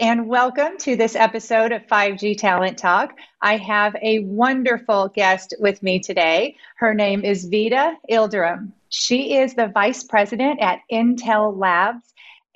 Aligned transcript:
And 0.00 0.28
welcome 0.28 0.78
to 0.78 0.96
this 0.96 1.14
episode 1.14 1.72
of 1.72 1.86
5G 1.86 2.38
Talent 2.38 2.78
Talk. 2.78 3.12
I 3.42 3.58
have 3.58 3.94
a 4.00 4.20
wonderful 4.20 5.08
guest 5.08 5.52
with 5.58 5.82
me 5.82 6.00
today. 6.00 6.56
Her 6.76 6.94
name 6.94 7.22
is 7.22 7.44
Vida 7.44 7.98
Ilderem. 8.10 8.72
She 8.88 9.36
is 9.36 9.52
the 9.52 9.68
Vice 9.68 10.02
President 10.02 10.58
at 10.62 10.78
Intel 10.90 11.54
Labs 11.54 12.02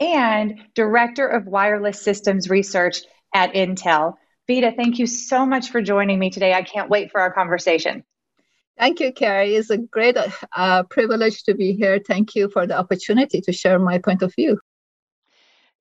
and 0.00 0.58
Director 0.74 1.26
of 1.26 1.44
Wireless 1.44 2.00
Systems 2.00 2.48
Research 2.48 3.02
at 3.34 3.52
Intel. 3.52 4.14
Vida, 4.46 4.72
thank 4.72 4.98
you 4.98 5.06
so 5.06 5.44
much 5.44 5.68
for 5.68 5.82
joining 5.82 6.18
me 6.18 6.30
today. 6.30 6.54
I 6.54 6.62
can't 6.62 6.88
wait 6.88 7.10
for 7.10 7.20
our 7.20 7.30
conversation. 7.30 8.04
Thank 8.78 9.00
you, 9.00 9.12
Carrie. 9.12 9.54
It's 9.54 9.68
a 9.68 9.76
great 9.76 10.16
uh, 10.56 10.84
privilege 10.84 11.42
to 11.42 11.54
be 11.54 11.74
here. 11.74 11.98
Thank 11.98 12.36
you 12.36 12.48
for 12.48 12.66
the 12.66 12.78
opportunity 12.78 13.42
to 13.42 13.52
share 13.52 13.78
my 13.78 13.98
point 13.98 14.22
of 14.22 14.34
view. 14.34 14.60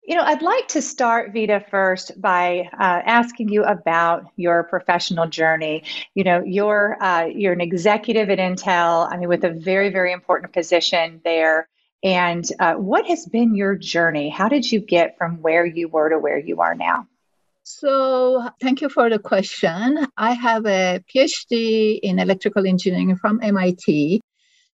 You 0.06 0.16
know, 0.16 0.24
I'd 0.24 0.42
like 0.42 0.68
to 0.70 0.82
start, 0.82 1.32
Vida, 1.32 1.64
first 1.72 2.20
by 2.20 2.70
uh, 2.74 3.02
asking 3.06 3.50
you 3.50 3.64
about 3.64 4.26
your 4.36 4.64
professional 4.64 5.28
journey. 5.28 5.84
You 6.14 6.26
know, 6.26 6.44
you're 6.46 6.98
uh, 7.02 7.26
you're 7.26 7.54
an 7.54 7.62
executive 7.62 8.30
at 8.30 8.38
Intel. 8.38 9.10
I 9.10 9.16
mean, 9.16 9.30
with 9.30 9.46
a 9.46 9.52
very 9.52 9.90
very 9.92 10.12
important 10.12 10.52
position 10.52 11.22
there. 11.24 11.70
And 12.04 12.44
uh, 12.60 12.74
what 12.74 13.06
has 13.08 13.26
been 13.26 13.56
your 13.56 13.76
journey? 13.76 14.28
How 14.28 14.50
did 14.50 14.70
you 14.70 14.82
get 14.82 15.18
from 15.18 15.42
where 15.42 15.66
you 15.66 15.88
were 15.88 16.10
to 16.10 16.20
where 16.20 16.38
you 16.38 16.60
are 16.60 16.76
now? 16.76 17.08
So, 17.64 18.50
thank 18.62 18.82
you 18.82 18.90
for 18.90 19.10
the 19.10 19.20
question. 19.20 20.06
I 20.18 20.34
have 20.34 20.66
a 20.66 21.02
PhD 21.16 21.98
in 22.04 22.20
electrical 22.20 22.68
engineering 22.68 23.16
from 23.16 23.40
MIT 23.42 24.20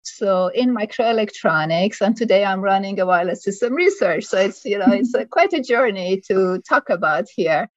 so 0.08 0.48
in 0.48 0.76
microelectronics 0.76 2.02
and 2.02 2.16
today 2.16 2.44
i'm 2.46 2.62
running 2.62 3.00
a 3.00 3.06
wireless 3.06 3.44
system 3.44 3.74
research. 3.74 4.26
So 4.26 4.38
it's 4.40 4.64
you 4.66 4.78
know 4.78 4.92
it's 4.92 5.14
a, 5.14 5.26
quite 5.38 5.54
a 5.54 5.62
journey 5.62 6.22
to 6.28 6.60
talk 6.68 6.90
about 6.90 7.26
here. 7.36 7.70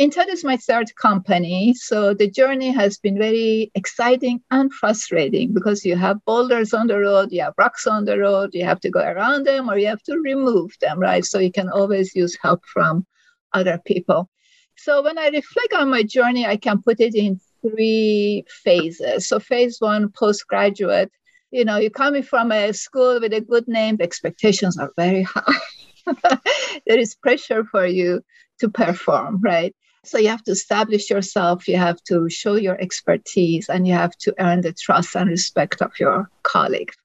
Intel 0.00 0.26
is 0.26 0.42
my 0.42 0.56
third 0.56 0.94
company. 0.96 1.72
So 1.74 2.14
the 2.14 2.28
journey 2.28 2.72
has 2.72 2.98
been 2.98 3.16
very 3.16 3.70
exciting 3.76 4.40
and 4.50 4.72
frustrating 4.72 5.54
because 5.54 5.84
you 5.84 5.94
have 5.94 6.24
boulders 6.24 6.74
on 6.74 6.88
the 6.88 6.98
road 6.98 7.30
you 7.30 7.42
have 7.42 7.54
rocks 7.58 7.86
on 7.86 8.04
the 8.04 8.18
road 8.18 8.50
you 8.54 8.64
have 8.64 8.80
to 8.80 8.90
go 8.90 9.00
around 9.00 9.46
them 9.46 9.70
or 9.70 9.78
you 9.78 9.86
have 9.86 10.02
to 10.04 10.18
remove 10.18 10.72
them 10.80 10.98
right? 10.98 11.24
So 11.24 11.38
you 11.38 11.52
can 11.52 11.68
always 11.68 12.14
use 12.14 12.36
help 12.40 12.64
from 12.72 13.06
other 13.52 13.78
people. 13.84 14.28
So 14.76 15.02
when 15.02 15.18
i 15.18 15.28
reflect 15.28 15.74
on 15.74 15.90
my 15.90 16.02
journey 16.02 16.46
i 16.46 16.56
can 16.56 16.82
put 16.82 17.00
it 17.00 17.14
in 17.14 17.40
three 17.62 18.44
phases. 18.48 19.28
So 19.28 19.38
phase 19.38 19.76
one 19.80 20.10
postgraduate 20.10 21.12
you 21.54 21.64
know, 21.64 21.76
you're 21.76 21.88
coming 21.88 22.24
from 22.24 22.50
a 22.50 22.72
school 22.72 23.20
with 23.20 23.32
a 23.32 23.40
good 23.40 23.68
name, 23.68 23.96
the 23.96 24.02
expectations 24.02 24.76
are 24.76 24.90
very 24.96 25.22
high. 25.22 25.60
there 26.86 26.98
is 26.98 27.14
pressure 27.14 27.62
for 27.64 27.86
you 27.86 28.22
to 28.58 28.68
perform, 28.68 29.40
right? 29.40 29.72
So 30.04 30.18
you 30.18 30.28
have 30.28 30.42
to 30.44 30.50
establish 30.50 31.08
yourself, 31.08 31.68
you 31.68 31.76
have 31.76 32.02
to 32.08 32.28
show 32.28 32.56
your 32.56 32.76
expertise, 32.80 33.68
and 33.68 33.86
you 33.86 33.94
have 33.94 34.16
to 34.22 34.34
earn 34.40 34.62
the 34.62 34.72
trust 34.72 35.14
and 35.14 35.30
respect 35.30 35.80
of 35.80 35.92
your 36.00 36.28
colleagues. 36.42 36.96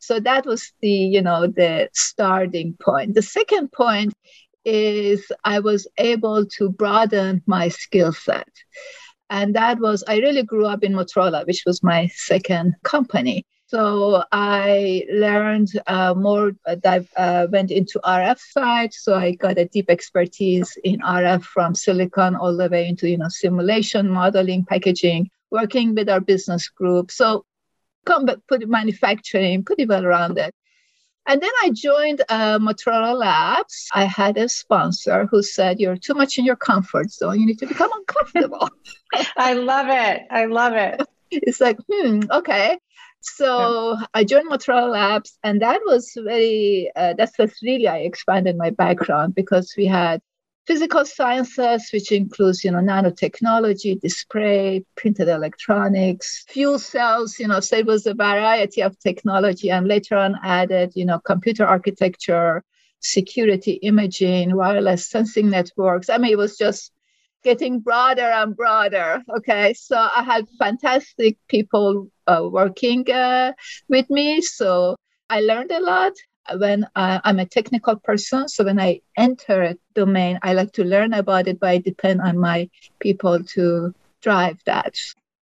So 0.00 0.20
that 0.20 0.44
was 0.44 0.70
the, 0.82 0.90
you 0.90 1.22
know, 1.22 1.46
the 1.46 1.88
starting 1.94 2.76
point. 2.82 3.14
The 3.14 3.22
second 3.22 3.72
point 3.72 4.12
is 4.66 5.32
I 5.44 5.60
was 5.60 5.88
able 5.96 6.44
to 6.58 6.68
broaden 6.68 7.42
my 7.46 7.70
skill 7.70 8.12
set. 8.12 8.50
And 9.30 9.56
that 9.56 9.78
was, 9.80 10.04
I 10.06 10.18
really 10.18 10.42
grew 10.42 10.66
up 10.66 10.84
in 10.84 10.92
Motorola, 10.92 11.46
which 11.46 11.62
was 11.64 11.82
my 11.82 12.08
second 12.08 12.74
company. 12.84 13.46
So 13.68 14.24
I 14.32 15.04
learned 15.12 15.68
uh, 15.86 16.14
more, 16.14 16.52
uh, 16.66 17.00
uh, 17.16 17.46
went 17.52 17.70
into 17.70 18.00
RF 18.02 18.38
side. 18.38 18.94
So 18.94 19.14
I 19.14 19.32
got 19.32 19.58
a 19.58 19.66
deep 19.66 19.90
expertise 19.90 20.78
in 20.84 21.00
RF 21.00 21.42
from 21.42 21.74
silicon 21.74 22.34
all 22.34 22.56
the 22.56 22.70
way 22.70 22.88
into, 22.88 23.10
you 23.10 23.18
know, 23.18 23.28
simulation, 23.28 24.08
modeling, 24.08 24.64
packaging, 24.64 25.28
working 25.50 25.94
with 25.94 26.08
our 26.08 26.20
business 26.20 26.70
group. 26.70 27.10
So 27.10 27.44
come 28.06 28.24
back, 28.24 28.38
put 28.48 28.66
manufacturing 28.66 29.64
pretty 29.64 29.84
well 29.84 30.04
rounded. 30.04 30.52
And 31.26 31.42
then 31.42 31.52
I 31.62 31.70
joined 31.74 32.22
uh, 32.30 32.58
Motorola 32.58 33.14
Labs. 33.14 33.88
I 33.92 34.04
had 34.04 34.38
a 34.38 34.48
sponsor 34.48 35.26
who 35.26 35.42
said, 35.42 35.78
You're 35.78 35.98
too 35.98 36.14
much 36.14 36.38
in 36.38 36.46
your 36.46 36.56
comfort 36.56 37.10
zone. 37.10 37.38
You 37.38 37.44
need 37.44 37.58
to 37.58 37.66
become 37.66 37.90
uncomfortable. 37.92 38.70
I 39.36 39.52
love 39.52 39.88
it. 39.90 40.22
I 40.30 40.46
love 40.46 40.72
it. 40.72 41.02
It's 41.30 41.60
like, 41.60 41.76
hmm, 41.92 42.20
okay. 42.30 42.78
So 43.34 43.96
yeah. 43.98 44.06
I 44.14 44.24
joined 44.24 44.50
Motorola 44.50 44.92
Labs, 44.92 45.38
and 45.42 45.62
that 45.62 45.80
was 45.86 46.12
very, 46.16 46.90
uh, 46.96 47.14
that's 47.16 47.38
what 47.38 47.52
really 47.62 47.88
I 47.88 47.98
expanded 47.98 48.56
my 48.56 48.70
background 48.70 49.34
because 49.34 49.74
we 49.76 49.86
had 49.86 50.20
physical 50.66 51.04
sciences, 51.04 51.88
which 51.92 52.12
includes, 52.12 52.62
you 52.62 52.70
know, 52.70 52.78
nanotechnology, 52.78 53.98
display, 54.00 54.84
printed 54.96 55.28
electronics, 55.28 56.44
fuel 56.48 56.78
cells, 56.78 57.38
you 57.38 57.48
know, 57.48 57.58
so 57.58 57.76
it 57.76 57.86
was 57.86 58.06
a 58.06 58.12
variety 58.12 58.82
of 58.82 58.98
technology 58.98 59.70
and 59.70 59.88
later 59.88 60.14
on 60.16 60.36
added, 60.44 60.92
you 60.94 61.06
know, 61.06 61.18
computer 61.20 61.64
architecture, 61.64 62.62
security, 63.00 63.72
imaging, 63.72 64.54
wireless 64.54 65.08
sensing 65.08 65.48
networks. 65.48 66.10
I 66.10 66.18
mean, 66.18 66.32
it 66.32 66.38
was 66.38 66.58
just 66.58 66.92
getting 67.42 67.80
broader 67.80 68.22
and 68.22 68.56
broader. 68.56 69.22
Okay, 69.38 69.74
so 69.74 69.96
I 69.96 70.22
had 70.22 70.46
fantastic 70.58 71.36
people 71.48 72.08
uh, 72.26 72.48
working 72.50 73.10
uh, 73.10 73.52
with 73.88 74.08
me, 74.10 74.40
so 74.40 74.96
I 75.30 75.40
learned 75.40 75.70
a 75.70 75.80
lot. 75.80 76.12
When 76.56 76.86
I, 76.96 77.20
I'm 77.24 77.38
a 77.38 77.44
technical 77.46 77.96
person, 77.96 78.48
so 78.48 78.64
when 78.64 78.80
I 78.80 79.02
enter 79.18 79.62
a 79.62 79.76
domain, 79.94 80.38
I 80.42 80.54
like 80.54 80.72
to 80.72 80.84
learn 80.84 81.12
about 81.12 81.46
it, 81.46 81.60
but 81.60 81.68
I 81.68 81.78
depend 81.78 82.22
on 82.22 82.38
my 82.38 82.70
people 83.00 83.44
to 83.44 83.94
drive 84.22 84.58
that. 84.64 84.96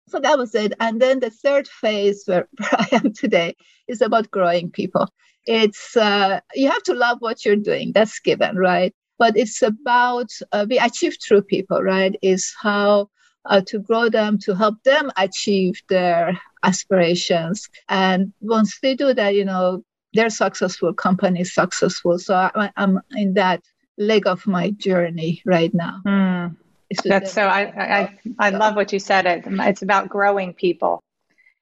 So 0.08 0.18
that 0.20 0.36
was 0.38 0.54
it. 0.54 0.72
And 0.80 1.00
then 1.00 1.20
the 1.20 1.30
third 1.30 1.68
phase 1.68 2.24
where, 2.26 2.48
where 2.58 2.70
I 2.72 2.88
am 2.92 3.12
today 3.12 3.54
is 3.86 4.00
about 4.00 4.30
growing 4.30 4.70
people. 4.70 5.08
It's 5.46 5.96
uh, 5.96 6.40
you 6.54 6.70
have 6.70 6.82
to 6.84 6.94
love 6.94 7.18
what 7.20 7.44
you're 7.44 7.54
doing. 7.54 7.92
That's 7.92 8.18
given, 8.18 8.56
right? 8.56 8.92
But 9.19 9.37
it's 9.37 9.62
about 9.62 10.31
uh, 10.53 10.66
we 10.69 10.78
achieve 10.78 11.16
through 11.22 11.43
people, 11.43 11.82
right? 11.82 12.16
Is 12.22 12.54
how 12.60 13.09
uh, 13.47 13.60
to 13.66 13.78
grow 13.78 14.09
them, 14.09 14.38
to 14.38 14.54
help 14.54 14.82
them 14.84 15.10
achieve 15.16 15.81
their 15.88 16.41
aspirations. 16.62 17.69
And 17.88 18.32
once 18.41 18.78
they 18.81 18.94
do 18.94 19.15
that, 19.15 19.34
you 19.34 19.44
know, 19.44 19.84
they're 20.12 20.31
successful, 20.31 20.93
company 20.93 21.44
successful. 21.44 22.19
So 22.19 22.34
I, 22.34 22.71
am 22.76 23.00
in 23.15 23.34
that 23.34 23.62
leg 23.99 24.26
of 24.26 24.47
my 24.47 24.71
journey 24.71 25.43
right 25.44 25.72
now. 25.72 26.00
Mm. 26.06 26.56
That's 27.05 27.32
so 27.32 27.43
I, 27.43 27.62
I 27.62 28.19
I 28.38 28.50
love 28.50 28.76
what 28.76 28.93
you 28.93 29.00
said. 29.00 29.26
It, 29.26 29.43
it's 29.47 29.82
about 29.82 30.09
growing 30.09 30.55
people. 30.55 31.03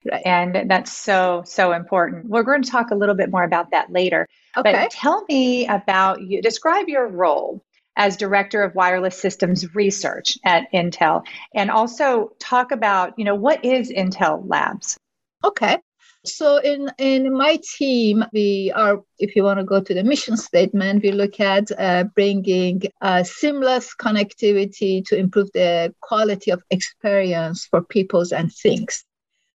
Right. 0.09 0.21
And 0.23 0.69
that's 0.69 0.93
so, 0.93 1.43
so 1.45 1.71
important. 1.71 2.27
We're 2.27 2.43
going 2.43 2.61
to 2.61 2.69
talk 2.69 2.91
a 2.91 2.95
little 2.95 3.15
bit 3.15 3.31
more 3.31 3.43
about 3.43 3.71
that 3.71 3.91
later. 3.91 4.27
Okay. 4.57 4.71
But 4.71 4.91
tell 4.91 5.25
me 5.27 5.67
about 5.67 6.21
you. 6.21 6.41
Describe 6.41 6.87
your 6.87 7.07
role 7.07 7.63
as 7.97 8.17
Director 8.17 8.63
of 8.63 8.75
Wireless 8.75 9.19
Systems 9.19 9.73
Research 9.73 10.37
at 10.43 10.71
Intel. 10.73 11.25
And 11.53 11.71
also 11.71 12.31
talk 12.39 12.71
about, 12.71 13.13
you 13.17 13.25
know, 13.25 13.35
what 13.35 13.63
is 13.63 13.91
Intel 13.91 14.43
Labs? 14.45 14.97
Okay. 15.43 15.77
So 16.25 16.57
in, 16.57 16.89
in 16.97 17.31
my 17.31 17.59
team, 17.77 18.25
we 18.33 18.71
are, 18.75 19.03
if 19.19 19.35
you 19.35 19.43
want 19.43 19.59
to 19.59 19.63
go 19.63 19.79
to 19.79 19.93
the 19.93 20.03
mission 20.03 20.35
statement, 20.37 21.03
we 21.03 21.11
look 21.11 21.39
at 21.39 21.71
uh, 21.77 22.05
bringing 22.15 22.81
uh, 23.01 23.23
seamless 23.23 23.95
connectivity 23.95 25.05
to 25.05 25.17
improve 25.17 25.51
the 25.53 25.93
quality 26.01 26.51
of 26.51 26.63
experience 26.71 27.65
for 27.65 27.83
peoples 27.83 28.31
and 28.31 28.51
things 28.51 29.05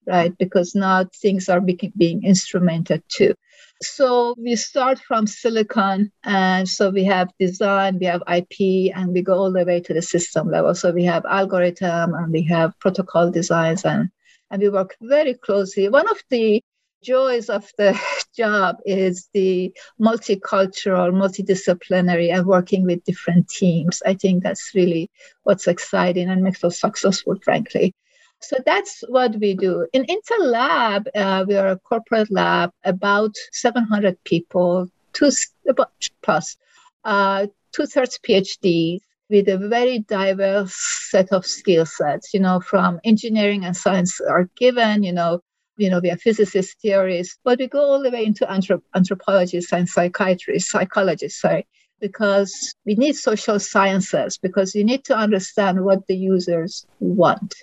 right? 0.08 0.36
Because 0.38 0.74
now 0.74 1.04
things 1.20 1.48
are 1.48 1.60
being 1.60 2.22
instrumented 2.22 3.02
too. 3.08 3.34
So 3.80 4.34
we 4.36 4.56
start 4.56 4.98
from 4.98 5.26
silicon, 5.26 6.10
and 6.24 6.68
so 6.68 6.90
we 6.90 7.04
have 7.04 7.30
design, 7.38 7.98
we 8.00 8.06
have 8.06 8.22
IP, 8.26 8.92
and 8.94 9.12
we 9.12 9.22
go 9.22 9.34
all 9.34 9.52
the 9.52 9.64
way 9.64 9.80
to 9.80 9.94
the 9.94 10.02
system 10.02 10.50
level. 10.50 10.74
So 10.74 10.90
we 10.90 11.04
have 11.04 11.24
algorithm 11.24 12.14
and 12.14 12.32
we 12.32 12.42
have 12.44 12.78
protocol 12.80 13.30
designs, 13.30 13.84
and 13.84 14.10
and 14.50 14.62
we 14.62 14.68
work 14.68 14.96
very 15.00 15.34
closely. 15.34 15.88
One 15.88 16.08
of 16.08 16.20
the 16.30 16.60
joys 17.04 17.48
of 17.48 17.70
the 17.78 17.98
job 18.36 18.78
is 18.84 19.28
the 19.32 19.72
multicultural, 20.00 21.12
multidisciplinary, 21.12 22.34
and 22.34 22.46
working 22.46 22.84
with 22.84 23.04
different 23.04 23.48
teams. 23.48 24.02
I 24.04 24.14
think 24.14 24.42
that's 24.42 24.72
really 24.74 25.10
what's 25.44 25.68
exciting 25.68 26.28
and 26.28 26.42
makes 26.42 26.64
us 26.64 26.80
successful, 26.80 27.36
frankly. 27.42 27.94
So 28.40 28.56
that's 28.64 29.02
what 29.08 29.36
we 29.36 29.54
do. 29.54 29.86
In 29.92 30.04
Intel 30.04 30.50
Lab, 30.50 31.08
uh, 31.14 31.44
we 31.46 31.56
are 31.56 31.68
a 31.68 31.78
corporate 31.78 32.30
lab, 32.30 32.70
about 32.84 33.34
700 33.52 34.22
people, 34.24 34.88
two 35.12 35.30
about 35.68 35.90
plus, 36.22 36.56
uh, 37.04 37.48
two 37.72 37.86
thirds 37.86 38.18
PhDs 38.18 39.00
with 39.28 39.48
a 39.48 39.58
very 39.58 39.98
diverse 39.98 40.74
set 41.10 41.32
of 41.32 41.44
skill 41.46 41.84
sets. 41.84 42.32
You 42.32 42.40
know, 42.40 42.60
from 42.60 43.00
engineering 43.04 43.64
and 43.64 43.76
science 43.76 44.20
are 44.20 44.48
given. 44.56 45.02
You 45.02 45.12
know, 45.12 45.40
you 45.76 45.90
know, 45.90 46.00
we 46.00 46.10
are 46.10 46.16
physicists, 46.16 46.76
theorists, 46.80 47.38
but 47.44 47.58
we 47.58 47.66
go 47.66 47.80
all 47.80 48.02
the 48.02 48.10
way 48.10 48.24
into 48.24 48.46
anthrop- 48.46 48.82
anthropologists 48.94 49.72
and 49.72 49.88
psychiatrists, 49.88 50.70
psychologists, 50.70 51.40
sorry, 51.40 51.66
because 52.00 52.74
we 52.86 52.94
need 52.94 53.16
social 53.16 53.58
sciences 53.58 54.38
because 54.38 54.74
you 54.74 54.84
need 54.84 55.04
to 55.04 55.16
understand 55.16 55.84
what 55.84 56.06
the 56.06 56.16
users 56.16 56.86
want 57.00 57.54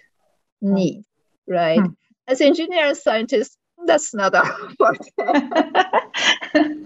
need, 0.62 1.04
right? 1.48 1.80
Hmm. 1.80 1.94
As 2.28 2.42
engineers, 2.42 3.04
scientists, 3.04 3.58
that's 3.86 4.14
not 4.14 4.34
our 4.34 4.70
forte. 4.78 5.10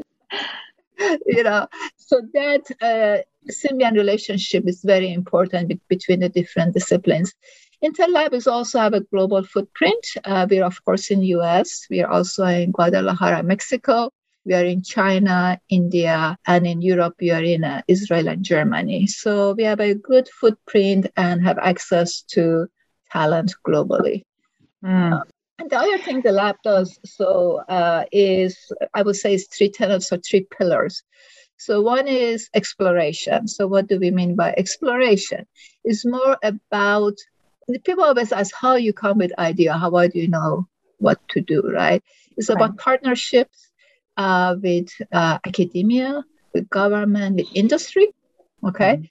you 1.25 1.43
know, 1.43 1.67
so 1.97 2.21
that 2.33 2.63
uh, 2.81 3.23
symbiont 3.49 3.95
relationship 3.95 4.67
is 4.67 4.81
very 4.83 5.11
important 5.13 5.69
be- 5.69 5.81
between 5.87 6.19
the 6.19 6.29
different 6.29 6.73
disciplines. 6.73 7.33
Intel 7.83 8.11
Lab 8.11 8.33
is 8.33 8.47
also 8.47 8.79
have 8.79 8.93
a 8.93 9.01
global 9.01 9.43
footprint. 9.43 10.05
Uh, 10.25 10.45
we're 10.49 10.65
of 10.65 10.83
course 10.83 11.11
in 11.11 11.21
US. 11.23 11.87
We 11.89 12.01
are 12.01 12.11
also 12.11 12.43
in 12.45 12.71
Guadalajara, 12.71 13.43
Mexico. 13.43 14.11
We 14.45 14.53
are 14.53 14.65
in 14.65 14.81
China, 14.81 15.59
India, 15.69 16.37
and 16.47 16.65
in 16.65 16.81
Europe, 16.81 17.15
we 17.21 17.29
are 17.31 17.43
in 17.43 17.63
uh, 17.63 17.81
Israel 17.87 18.29
and 18.29 18.43
Germany. 18.43 19.05
So 19.07 19.53
we 19.53 19.63
have 19.63 19.79
a 19.79 19.93
good 19.93 20.27
footprint 20.27 21.07
and 21.15 21.41
have 21.43 21.57
access 21.59 22.21
to 22.33 22.67
talent 23.11 23.53
globally. 23.67 24.23
Mm. 24.83 25.21
And 25.59 25.69
the 25.69 25.77
other 25.77 25.97
thing 25.97 26.21
the 26.21 26.31
lab 26.31 26.55
does 26.63 26.97
so 27.03 27.61
uh, 27.67 28.05
is, 28.11 28.71
I 28.93 29.01
would 29.01 29.17
say, 29.17 29.33
is 29.33 29.47
three 29.47 29.69
tenets 29.69 30.11
or 30.11 30.17
three 30.17 30.47
pillars. 30.57 31.03
So 31.57 31.81
one 31.81 32.07
is 32.07 32.49
exploration. 32.53 33.49
So 33.49 33.67
what 33.67 33.87
do 33.87 33.99
we 33.99 34.11
mean 34.11 34.35
by 34.35 34.53
exploration? 34.57 35.45
It's 35.83 36.05
more 36.05 36.37
about 36.41 37.17
people 37.83 38.05
always 38.05 38.31
ask 38.31 38.55
how 38.55 38.75
you 38.75 38.93
come 38.93 39.17
with 39.17 39.37
idea. 39.37 39.73
How 39.77 39.89
do 39.89 40.17
you 40.17 40.29
know 40.29 40.67
what 40.97 41.19
to 41.29 41.41
do? 41.41 41.69
Right? 41.69 42.01
It's 42.37 42.47
right. 42.47 42.55
about 42.55 42.77
partnerships 42.77 43.69
uh, 44.15 44.55
with 44.61 44.89
uh, 45.11 45.39
academia, 45.45 46.23
with 46.53 46.69
government, 46.69 47.35
with 47.35 47.47
industry. 47.53 48.07
Okay. 48.65 48.93
Mm-hmm. 48.93 49.03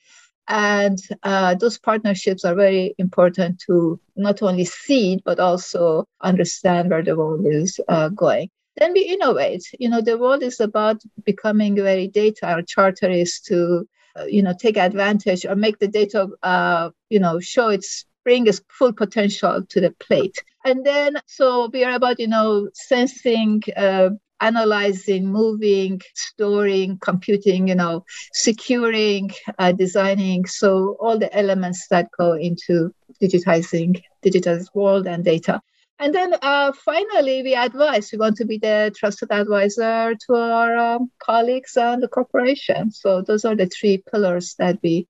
And 0.48 0.98
uh, 1.22 1.54
those 1.56 1.78
partnerships 1.78 2.44
are 2.44 2.54
very 2.54 2.94
important 2.98 3.62
to 3.66 4.00
not 4.16 4.42
only 4.42 4.64
see, 4.64 5.20
but 5.24 5.38
also 5.38 6.06
understand 6.22 6.90
where 6.90 7.02
the 7.02 7.16
world 7.16 7.44
is 7.46 7.78
uh, 7.88 8.08
going. 8.08 8.48
Then 8.78 8.92
we 8.92 9.02
innovate. 9.02 9.64
You 9.78 9.90
know, 9.90 10.00
the 10.00 10.16
world 10.16 10.42
is 10.42 10.60
about 10.60 11.02
becoming 11.24 11.74
very 11.74 12.08
data. 12.08 12.46
Our 12.46 12.62
charter 12.62 13.10
is 13.10 13.40
to, 13.40 13.86
uh, 14.16 14.24
you 14.24 14.42
know, 14.42 14.54
take 14.58 14.78
advantage 14.78 15.44
or 15.44 15.54
make 15.56 15.78
the 15.80 15.88
data, 15.88 16.28
uh, 16.42 16.90
you 17.10 17.20
know, 17.20 17.40
show 17.40 17.68
its 17.68 18.06
bring 18.24 18.46
its 18.46 18.60
full 18.68 18.92
potential 18.92 19.64
to 19.68 19.80
the 19.80 19.90
plate. 19.92 20.36
And 20.64 20.84
then, 20.84 21.16
so 21.26 21.70
we 21.72 21.84
are 21.84 21.94
about, 21.94 22.20
you 22.20 22.28
know, 22.28 22.68
sensing, 22.74 23.62
uh, 23.76 24.10
analyzing, 24.40 25.26
moving, 25.26 26.00
storing, 26.14 26.98
computing, 26.98 27.68
you 27.68 27.74
know, 27.74 28.04
securing, 28.32 29.30
uh, 29.58 29.72
designing. 29.72 30.46
So 30.46 30.96
all 31.00 31.18
the 31.18 31.34
elements 31.36 31.88
that 31.88 32.08
go 32.18 32.32
into 32.34 32.92
digitizing 33.22 34.02
digital 34.22 34.60
world 34.74 35.06
and 35.06 35.24
data. 35.24 35.60
And 36.00 36.14
then 36.14 36.34
uh, 36.42 36.72
finally, 36.72 37.42
we 37.42 37.56
advise. 37.56 38.12
We 38.12 38.18
want 38.18 38.36
to 38.36 38.44
be 38.44 38.58
the 38.58 38.94
trusted 38.96 39.32
advisor 39.32 40.14
to 40.14 40.34
our 40.34 40.76
um, 40.76 41.10
colleagues 41.18 41.76
and 41.76 42.00
the 42.00 42.08
corporation. 42.08 42.92
So 42.92 43.22
those 43.22 43.44
are 43.44 43.56
the 43.56 43.66
three 43.66 44.04
pillars 44.10 44.54
that 44.58 44.78
we 44.82 45.08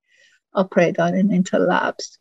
operate 0.54 0.98
on 0.98 1.14
in 1.14 1.28
Intel 1.28 1.69
Labs. 1.69 2.19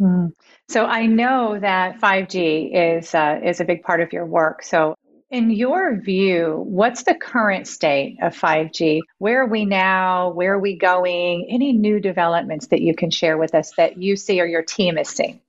Mm. 0.00 0.32
So 0.68 0.86
I 0.86 1.06
know 1.06 1.58
that 1.58 2.00
5G 2.00 2.98
is 2.98 3.14
uh, 3.14 3.40
is 3.44 3.60
a 3.60 3.64
big 3.64 3.82
part 3.82 4.00
of 4.00 4.12
your 4.12 4.26
work. 4.26 4.62
So 4.62 4.94
in 5.30 5.50
your 5.50 6.00
view, 6.00 6.62
what's 6.66 7.02
the 7.02 7.14
current 7.14 7.66
state 7.66 8.18
of 8.22 8.36
5G? 8.36 9.00
Where 9.18 9.42
are 9.42 9.48
we 9.48 9.64
now? 9.64 10.30
Where 10.30 10.54
are 10.54 10.60
we 10.60 10.76
going? 10.76 11.48
Any 11.50 11.72
new 11.72 11.98
developments 11.98 12.68
that 12.68 12.80
you 12.80 12.94
can 12.94 13.10
share 13.10 13.36
with 13.36 13.54
us 13.54 13.72
that 13.76 14.00
you 14.00 14.16
see 14.16 14.40
or 14.40 14.46
your 14.46 14.62
team 14.62 14.98
is 14.98 15.08
seeing? 15.08 15.40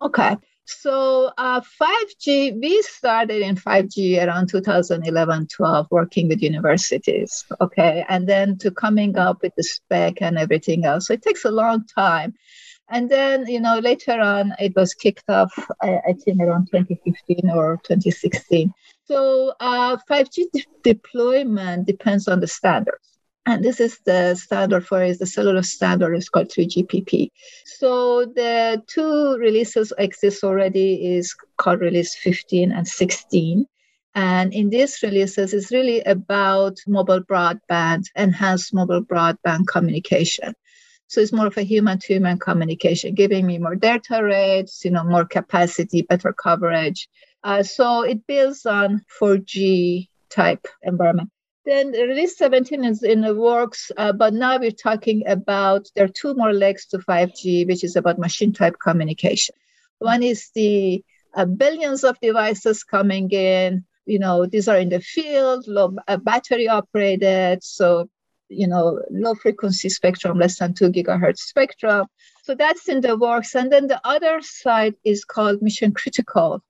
Okay. 0.00 0.36
So 0.64 1.30
uh, 1.38 1.60
5G, 1.60 2.60
we 2.60 2.82
started 2.82 3.42
in 3.42 3.56
5G 3.56 4.24
around 4.24 4.48
2011, 4.48 5.46
12, 5.46 5.86
working 5.90 6.28
with 6.28 6.42
universities. 6.42 7.44
Okay. 7.60 8.04
And 8.08 8.28
then 8.28 8.58
to 8.58 8.70
coming 8.72 9.16
up 9.18 9.42
with 9.42 9.54
the 9.56 9.62
spec 9.62 10.20
and 10.20 10.36
everything 10.36 10.84
else. 10.84 11.06
So 11.06 11.14
it 11.14 11.22
takes 11.22 11.44
a 11.44 11.50
long 11.50 11.84
time. 11.86 12.34
And 12.90 13.10
then, 13.10 13.46
you 13.46 13.60
know, 13.60 13.78
later 13.78 14.20
on, 14.20 14.52
it 14.58 14.74
was 14.76 14.94
kicked 14.94 15.28
off, 15.28 15.52
I, 15.80 16.00
I 16.08 16.12
think, 16.12 16.40
around 16.40 16.68
2015 16.70 17.50
or 17.50 17.78
2016. 17.84 18.72
So 19.04 19.54
uh, 19.60 19.96
5G 20.10 20.44
de- 20.52 20.64
deployment 20.82 21.86
depends 21.86 22.28
on 22.28 22.40
the 22.40 22.46
standards. 22.46 23.18
And 23.44 23.64
this 23.64 23.80
is 23.80 23.98
the 24.04 24.36
standard 24.36 24.86
for 24.86 25.02
is 25.02 25.18
the 25.18 25.26
cellular 25.26 25.62
standard 25.62 26.14
is 26.14 26.28
called 26.28 26.48
3GPP. 26.48 27.30
So 27.64 28.26
the 28.26 28.82
two 28.86 29.36
releases 29.38 29.92
exist 29.98 30.44
already 30.44 31.16
is 31.16 31.34
called 31.56 31.80
release 31.80 32.14
15 32.14 32.70
and 32.70 32.86
16. 32.86 33.66
And 34.14 34.52
in 34.52 34.70
these 34.70 35.02
releases, 35.02 35.54
it's 35.54 35.72
really 35.72 36.02
about 36.02 36.76
mobile 36.86 37.22
broadband, 37.22 38.04
enhanced 38.14 38.74
mobile 38.74 39.02
broadband 39.02 39.66
communication. 39.66 40.54
So 41.12 41.20
it's 41.20 41.30
more 41.30 41.46
of 41.46 41.58
a 41.58 41.62
human 41.62 41.98
to 41.98 42.14
human 42.14 42.38
communication, 42.38 43.14
giving 43.14 43.46
me 43.46 43.58
more 43.58 43.74
data 43.74 44.24
rates, 44.24 44.82
you 44.82 44.90
know, 44.90 45.04
more 45.04 45.26
capacity, 45.26 46.00
better 46.00 46.32
coverage. 46.32 47.06
Uh, 47.44 47.62
so 47.62 48.00
it 48.00 48.26
builds 48.26 48.64
on 48.64 49.04
4G 49.20 50.08
type 50.30 50.66
environment. 50.82 51.28
Then 51.66 51.92
release 51.92 52.38
17 52.38 52.82
is 52.84 53.02
in 53.02 53.20
the 53.20 53.34
works, 53.34 53.92
uh, 53.98 54.14
but 54.14 54.32
now 54.32 54.56
we're 54.58 54.70
talking 54.70 55.22
about 55.26 55.86
there 55.94 56.06
are 56.06 56.16
two 56.22 56.32
more 56.34 56.54
legs 56.54 56.86
to 56.86 56.98
5G, 56.98 57.66
which 57.66 57.84
is 57.84 57.94
about 57.94 58.18
machine 58.18 58.54
type 58.54 58.76
communication. 58.82 59.54
One 59.98 60.22
is 60.22 60.48
the 60.54 61.04
uh, 61.34 61.44
billions 61.44 62.04
of 62.04 62.18
devices 62.20 62.84
coming 62.84 63.30
in. 63.32 63.84
You 64.06 64.18
know, 64.18 64.46
these 64.46 64.66
are 64.66 64.78
in 64.78 64.88
the 64.88 65.00
field, 65.00 65.66
low 65.68 65.94
uh, 66.08 66.16
battery 66.16 66.68
operated. 66.68 67.62
So 67.62 68.08
you 68.52 68.66
know, 68.66 69.00
low 69.10 69.34
frequency 69.34 69.88
spectrum, 69.88 70.38
less 70.38 70.58
than 70.58 70.74
two 70.74 70.90
gigahertz 70.90 71.38
spectrum. 71.38 72.06
So 72.44 72.54
that's 72.54 72.88
in 72.88 73.00
the 73.00 73.16
works. 73.16 73.54
And 73.54 73.72
then 73.72 73.86
the 73.86 74.00
other 74.04 74.40
side 74.42 74.94
is 75.04 75.24
called 75.24 75.62
mission 75.62 75.92
critical 75.92 76.62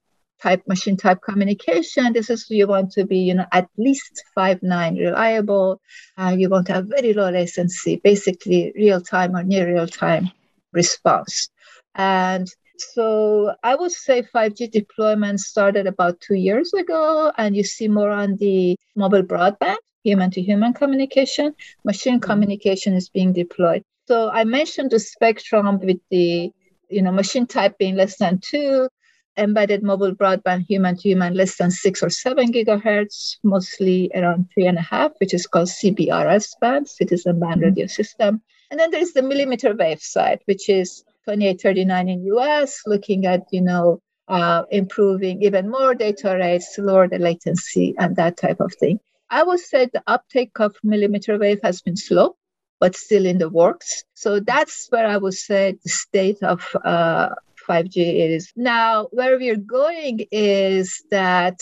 type 0.42 0.66
machine 0.66 0.96
type 0.96 1.20
communication. 1.22 2.12
This 2.12 2.28
is 2.28 2.46
you 2.50 2.66
want 2.66 2.92
to 2.92 3.04
be, 3.04 3.18
you 3.18 3.34
know, 3.34 3.46
at 3.52 3.68
least 3.78 4.24
five 4.34 4.62
nine 4.62 4.96
reliable. 4.96 5.80
Uh, 6.18 6.34
you 6.36 6.48
want 6.48 6.66
to 6.66 6.74
have 6.74 6.86
very 6.86 7.12
low 7.14 7.30
latency, 7.30 8.00
basically 8.02 8.72
real 8.74 9.00
time 9.00 9.36
or 9.36 9.42
near 9.42 9.72
real 9.72 9.86
time 9.86 10.30
response. 10.72 11.48
And 11.94 12.48
so 12.76 13.54
I 13.62 13.76
would 13.76 13.92
say 13.92 14.22
5G 14.22 14.70
deployment 14.70 15.40
started 15.40 15.86
about 15.86 16.20
two 16.20 16.34
years 16.34 16.72
ago, 16.72 17.32
and 17.38 17.54
you 17.54 17.62
see 17.62 17.86
more 17.86 18.10
on 18.10 18.36
the 18.36 18.76
mobile 18.96 19.22
broadband 19.22 19.76
human 20.04 20.30
to 20.32 20.42
human 20.42 20.72
communication, 20.72 21.54
machine 21.84 22.14
mm-hmm. 22.14 22.30
communication 22.30 22.94
is 22.94 23.08
being 23.08 23.32
deployed. 23.32 23.82
So 24.08 24.30
I 24.30 24.44
mentioned 24.44 24.90
the 24.90 24.98
spectrum 24.98 25.78
with 25.80 26.00
the 26.10 26.50
you 26.88 27.02
know 27.02 27.12
machine 27.12 27.46
type 27.46 27.78
being 27.78 27.94
less 27.96 28.18
than 28.18 28.40
two, 28.42 28.88
embedded 29.36 29.82
mobile 29.82 30.14
broadband 30.14 30.66
human 30.66 30.96
to 30.96 31.08
human 31.08 31.34
less 31.34 31.56
than 31.56 31.70
six 31.70 32.02
or 32.02 32.10
seven 32.10 32.52
gigahertz, 32.52 33.38
mostly 33.42 34.10
around 34.14 34.48
three 34.52 34.66
and 34.66 34.78
a 34.78 34.82
half, 34.82 35.12
which 35.18 35.34
is 35.34 35.46
called 35.46 35.68
CBRS 35.68 36.58
band, 36.60 36.88
citizen 36.88 37.38
band 37.38 37.60
mm-hmm. 37.60 37.64
radio 37.64 37.86
system. 37.86 38.42
And 38.70 38.80
then 38.80 38.90
there's 38.90 39.12
the 39.12 39.22
millimeter 39.22 39.74
wave 39.74 40.00
side, 40.00 40.40
which 40.46 40.68
is 40.68 41.04
2839 41.26 42.08
in 42.08 42.24
US, 42.36 42.82
looking 42.86 43.26
at 43.26 43.42
you 43.52 43.60
know 43.60 44.00
uh, 44.28 44.62
improving 44.70 45.42
even 45.42 45.70
more 45.70 45.94
data 45.94 46.36
rates, 46.38 46.76
lower 46.78 47.08
the 47.08 47.18
latency, 47.18 47.94
and 47.98 48.16
that 48.16 48.36
type 48.36 48.60
of 48.60 48.74
thing. 48.74 48.98
I 49.32 49.42
would 49.42 49.60
say 49.60 49.86
the 49.86 50.02
uptake 50.06 50.60
of 50.60 50.76
millimeter 50.84 51.38
wave 51.38 51.60
has 51.62 51.80
been 51.80 51.96
slow, 51.96 52.36
but 52.78 52.94
still 52.94 53.24
in 53.24 53.38
the 53.38 53.48
works. 53.48 54.04
So 54.12 54.40
that's 54.40 54.88
where 54.90 55.06
I 55.06 55.16
would 55.16 55.32
say 55.32 55.78
the 55.82 55.88
state 55.88 56.42
of 56.42 56.60
uh, 56.84 57.30
5G 57.66 57.96
is. 58.36 58.52
Now, 58.56 59.08
where 59.10 59.38
we're 59.38 59.56
going 59.56 60.26
is 60.30 61.02
that 61.10 61.58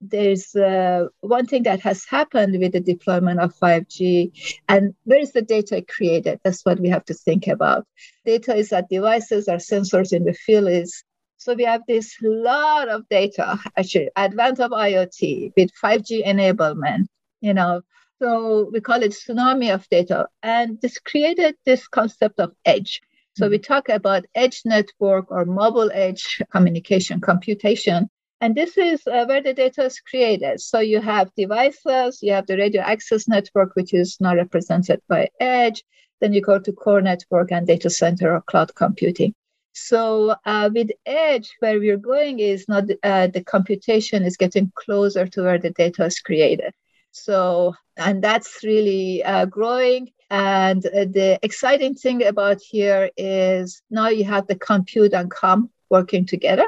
there's 0.00 0.56
uh, 0.56 1.08
one 1.20 1.46
thing 1.46 1.64
that 1.64 1.80
has 1.80 2.06
happened 2.06 2.58
with 2.58 2.72
the 2.72 2.80
deployment 2.80 3.40
of 3.40 3.54
5G, 3.56 4.32
and 4.68 4.94
where 5.04 5.20
is 5.20 5.32
the 5.32 5.42
data 5.42 5.84
created? 5.86 6.40
That's 6.42 6.64
what 6.64 6.80
we 6.80 6.88
have 6.88 7.04
to 7.04 7.14
think 7.14 7.46
about. 7.46 7.86
Data 8.24 8.56
is 8.56 8.72
at 8.72 8.88
devices 8.88 9.48
or 9.48 9.56
sensors 9.56 10.14
in 10.14 10.24
the 10.24 10.32
field 10.32 10.68
is. 10.68 11.04
So 11.42 11.54
we 11.54 11.64
have 11.64 11.82
this 11.88 12.16
lot 12.22 12.88
of 12.88 13.08
data, 13.08 13.58
actually, 13.76 14.10
advent 14.14 14.60
of 14.60 14.70
IoT 14.70 15.52
with 15.56 15.70
5G 15.82 16.24
enablement, 16.24 17.06
you 17.40 17.52
know. 17.52 17.82
So 18.20 18.70
we 18.72 18.80
call 18.80 19.02
it 19.02 19.10
tsunami 19.10 19.74
of 19.74 19.88
data. 19.88 20.28
And 20.44 20.80
this 20.80 20.98
created 21.00 21.56
this 21.66 21.88
concept 21.88 22.38
of 22.38 22.52
edge. 22.64 23.00
So 23.36 23.48
we 23.48 23.58
talk 23.58 23.88
about 23.88 24.24
edge 24.36 24.62
network 24.64 25.32
or 25.32 25.44
mobile 25.44 25.90
edge 25.92 26.40
communication, 26.52 27.20
computation. 27.20 28.08
And 28.40 28.54
this 28.54 28.78
is 28.78 29.04
uh, 29.08 29.24
where 29.24 29.42
the 29.42 29.52
data 29.52 29.82
is 29.82 29.98
created. 29.98 30.60
So 30.60 30.78
you 30.78 31.00
have 31.00 31.34
devices, 31.36 32.20
you 32.22 32.32
have 32.34 32.46
the 32.46 32.56
radio 32.56 32.82
access 32.82 33.26
network, 33.26 33.74
which 33.74 33.92
is 33.92 34.16
now 34.20 34.36
represented 34.36 35.00
by 35.08 35.28
edge. 35.40 35.82
Then 36.20 36.34
you 36.34 36.40
go 36.40 36.60
to 36.60 36.72
core 36.72 37.02
network 37.02 37.50
and 37.50 37.66
data 37.66 37.90
center 37.90 38.32
or 38.32 38.42
cloud 38.42 38.72
computing. 38.76 39.34
So 39.72 40.36
uh, 40.44 40.70
with 40.72 40.90
edge, 41.06 41.50
where 41.60 41.78
we're 41.78 41.96
going 41.96 42.40
is 42.40 42.68
not 42.68 42.84
uh, 43.02 43.28
the 43.28 43.42
computation 43.42 44.22
is 44.22 44.36
getting 44.36 44.70
closer 44.74 45.26
to 45.26 45.42
where 45.42 45.58
the 45.58 45.70
data 45.70 46.04
is 46.04 46.18
created. 46.20 46.72
So, 47.10 47.74
and 47.96 48.22
that's 48.22 48.60
really 48.64 49.22
uh, 49.24 49.46
growing. 49.46 50.10
And 50.30 50.84
uh, 50.86 51.04
the 51.04 51.38
exciting 51.42 51.94
thing 51.94 52.24
about 52.24 52.60
here 52.62 53.10
is 53.16 53.82
now 53.90 54.08
you 54.08 54.24
have 54.24 54.46
the 54.46 54.56
compute 54.56 55.12
and 55.12 55.30
com 55.30 55.70
working 55.90 56.24
together, 56.24 56.66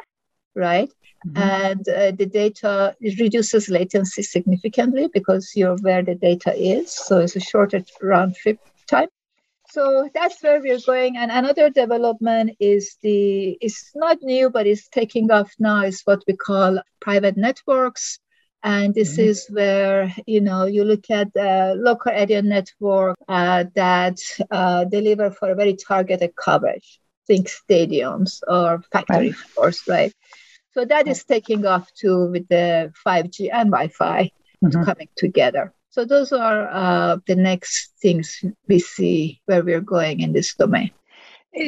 right? 0.54 0.90
Mm-hmm. 1.26 1.38
And 1.38 1.88
uh, 1.88 2.10
the 2.10 2.26
data 2.26 2.94
reduces 3.00 3.70
latency 3.70 4.22
significantly 4.22 5.08
because 5.12 5.52
you're 5.56 5.78
where 5.78 6.02
the 6.02 6.14
data 6.14 6.54
is. 6.54 6.92
So 6.92 7.20
it's 7.20 7.36
a 7.36 7.40
shorter 7.40 7.82
round 8.02 8.36
trip 8.36 8.58
time. 8.86 9.08
So 9.74 10.08
that's 10.14 10.40
where 10.40 10.60
we're 10.60 10.78
going. 10.86 11.16
And 11.16 11.32
another 11.32 11.68
development 11.68 12.52
is 12.60 12.96
the, 13.02 13.58
it's 13.60 13.90
not 13.96 14.18
new, 14.22 14.48
but 14.48 14.68
it's 14.68 14.88
taking 14.88 15.32
off 15.32 15.52
now, 15.58 15.82
is 15.82 16.02
what 16.04 16.22
we 16.28 16.36
call 16.36 16.80
private 17.00 17.36
networks 17.36 18.20
and 18.62 18.94
this 18.94 19.12
mm-hmm. 19.12 19.28
is 19.28 19.46
where 19.50 20.14
you 20.26 20.40
know 20.40 20.64
you 20.64 20.84
look 20.84 21.10
at 21.10 21.32
the 21.34 21.74
local 21.76 22.10
area 22.10 22.40
network 22.40 23.16
uh, 23.28 23.64
that 23.74 24.18
uh, 24.50 24.84
deliver 24.84 25.30
for 25.30 25.50
a 25.50 25.54
very 25.54 25.76
targeted 25.76 26.34
coverage 26.34 26.98
think 27.26 27.48
stadiums 27.48 28.40
or 28.48 28.82
factory 28.90 29.30
right. 29.30 29.34
floors 29.34 29.82
right 29.86 30.14
so 30.72 30.84
that 30.84 31.06
is 31.06 31.24
taking 31.24 31.66
off 31.66 31.92
too 31.92 32.30
with 32.30 32.48
the 32.48 32.90
5g 33.06 33.50
and 33.52 33.70
wi-fi 33.70 34.30
mm-hmm. 34.64 34.84
coming 34.84 35.08
together 35.14 35.74
so 35.94 36.04
those 36.04 36.32
are 36.32 36.68
uh, 36.68 37.16
the 37.26 37.36
next 37.36 37.92
things 38.02 38.44
we 38.68 38.78
see 38.78 39.40
where 39.46 39.62
we're 39.62 39.80
going 39.80 40.20
in 40.20 40.32
this 40.32 40.54
domain 40.54 40.90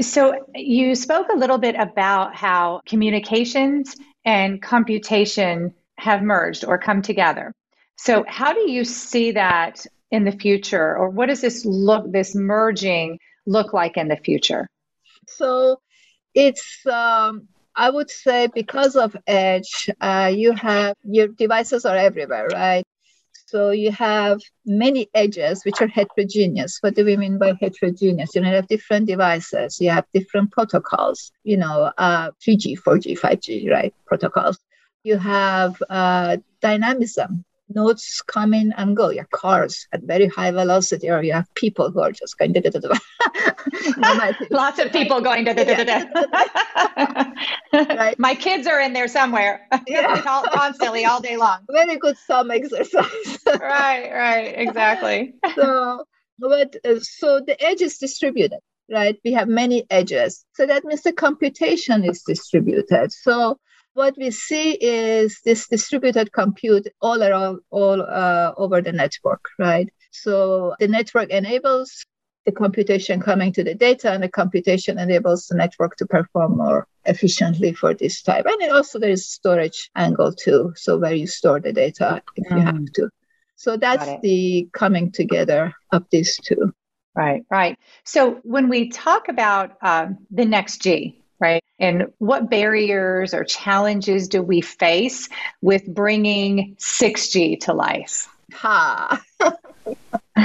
so 0.01 0.35
you 0.55 0.95
spoke 0.95 1.29
a 1.33 1.37
little 1.37 1.59
bit 1.59 1.77
about 1.79 2.35
how 2.35 2.81
communications 2.87 3.97
and 4.25 4.61
computation 4.61 5.73
have 5.99 6.23
merged 6.23 6.65
or 6.65 6.79
come 6.79 7.03
together. 7.03 7.55
So, 7.97 8.25
how 8.29 8.53
do 8.53 8.71
you 8.71 8.85
see 8.85 9.33
that 9.33 9.87
in 10.11 10.25
the 10.25 10.33
future, 10.33 10.97
or 10.97 11.09
what 11.09 11.27
does 11.27 11.41
this 11.41 11.65
look, 11.65 12.11
this 12.13 12.35
merging 12.35 13.19
look 13.47 13.73
like 13.73 13.97
in 13.97 14.09
the 14.09 14.17
future? 14.17 14.69
So, 15.29 15.81
it's 16.35 16.85
um, 16.87 17.49
I 17.75 17.89
would 17.89 18.11
say 18.11 18.49
because 18.53 18.97
of 18.97 19.17
edge, 19.27 19.89
uh, 20.01 20.33
you 20.35 20.53
have 20.53 20.95
your 21.05 21.29
devices 21.29 21.87
are 21.87 21.97
everywhere, 21.97 22.49
right? 22.53 22.85
So 23.47 23.71
you 23.71 23.93
have 23.93 24.41
many 24.65 25.09
edges 25.15 25.65
which 25.65 25.81
are 25.81 25.87
heterogeneous. 25.87 26.79
What 26.81 26.95
do 26.97 27.05
we 27.05 27.17
mean 27.17 27.39
by 27.39 27.55
heterogeneous? 27.61 28.35
You 28.35 28.43
know, 28.43 28.51
you 28.51 28.57
have 28.57 28.69
different 28.69 29.07
devices, 29.07 29.81
you 29.81 29.91
have 29.91 30.05
different 30.13 30.51
protocols, 30.51 31.33
you 31.45 31.57
know, 31.57 31.93
uh, 31.97 32.33
3G, 32.45 32.79
4G, 32.81 33.19
5G, 33.19 33.71
right? 33.71 33.95
Protocols 34.07 34.59
you 35.07 35.17
have 35.17 35.81
uh, 35.89 36.37
dynamism. 36.61 37.45
Nodes 37.69 38.23
come 38.27 38.55
in 38.55 38.73
and 38.77 38.97
go. 38.97 39.11
Your 39.11 39.27
cars 39.33 39.87
at 39.93 40.03
very 40.03 40.29
high 40.29 40.51
velocity, 40.51 41.11
or 41.11 41.23
you 41.23 41.33
have 41.33 41.53
people 41.55 41.91
who 41.91 42.01
are 42.01 42.13
just 42.13 42.39
going. 42.39 42.53
Da, 42.53 42.61
da, 42.61 42.71
da, 42.71 42.95
Lots 44.51 44.79
of 44.79 44.93
people 44.93 45.21
going. 45.21 45.45
Da, 45.45 45.53
da, 45.53 45.65
da, 45.65 45.85
da, 45.85 47.25
right. 47.73 48.19
My 48.19 48.35
kids 48.35 48.67
are 48.67 48.81
in 48.81 48.93
there 48.93 49.09
somewhere. 49.09 49.67
Yeah. 49.89 50.21
constantly 50.23 51.05
all 51.05 51.21
day 51.21 51.37
long. 51.37 51.61
Very 51.71 51.97
good 51.97 52.17
some 52.17 52.51
exercise. 52.51 53.39
right. 53.47 54.11
Right. 54.13 54.55
Exactly. 54.57 55.35
so, 55.55 56.05
but 56.39 56.77
uh, 56.85 57.01
so 57.01 57.41
the 57.41 57.57
edge 57.63 57.83
is 57.83 57.99
distributed 57.99 58.61
right? 58.91 59.17
We 59.25 59.33
have 59.33 59.49
many 59.49 59.85
edges. 59.91 60.45
So 60.55 60.67
that 60.67 60.85
means 60.85 61.03
the 61.03 61.13
computation 61.13 62.05
is 62.05 62.23
distributed. 62.23 63.13
So 63.13 63.59
what 63.97 64.15
we 64.19 64.31
see 64.31 64.73
is 64.73 65.41
this 65.45 65.69
distributed 65.69 66.31
compute 66.33 66.87
all 67.01 67.23
around, 67.23 67.61
all 67.71 68.03
uh, 68.03 68.53
over 68.59 68.83
the 68.83 68.93
network, 68.93 69.49
right? 69.59 69.89
So 70.11 70.75
the 70.79 70.87
network 70.87 71.31
enables 71.31 72.05
the 72.45 72.53
computation 72.53 73.21
coming 73.21 73.53
to 73.55 73.65
the 73.65 73.75
data, 73.75 74.13
and 74.13 74.23
the 74.23 74.29
computation 74.29 74.99
enables 74.99 75.47
the 75.47 75.57
network 75.57 75.97
to 75.97 76.07
perform 76.07 76.59
more 76.59 76.87
efficiently 77.07 77.73
for 77.73 77.95
this 77.95 78.23
type. 78.23 78.45
And 78.47 78.61
it 78.63 78.71
also 78.71 78.99
there 78.99 79.11
is 79.11 79.27
storage 79.27 79.91
angle 79.97 80.33
too, 80.33 80.75
so 80.77 80.99
where 80.99 81.15
you 81.15 81.27
store 81.27 81.59
the 81.59 81.73
data 81.73 82.23
if 82.37 82.47
mm. 82.47 82.57
you 82.57 82.63
have 82.63 82.75
mm. 82.75 82.93
to. 82.95 83.09
So 83.57 83.79
that's 83.79 84.21
the 84.21 84.69
coming 84.73 85.11
together 85.11 85.73
of 85.91 86.05
these 86.11 86.37
two. 86.37 86.75
Right, 87.15 87.45
right. 87.51 87.79
So 88.05 88.41
when 88.43 88.69
we 88.69 88.91
talk 88.91 89.31
about 89.31 89.79
um, 89.81 90.19
the 90.31 90.45
next 90.45 90.83
G? 90.83 91.23
And 91.79 92.07
what 92.19 92.51
barriers 92.51 93.35
or 93.35 93.45
challenges 93.45 94.29
do 94.29 94.43
we 94.43 94.61
face 94.61 95.29
with 95.61 95.87
bringing 95.87 96.77
6G 96.79 97.61
to 97.61 97.75
life? 97.75 98.29
Ha. 98.55 99.23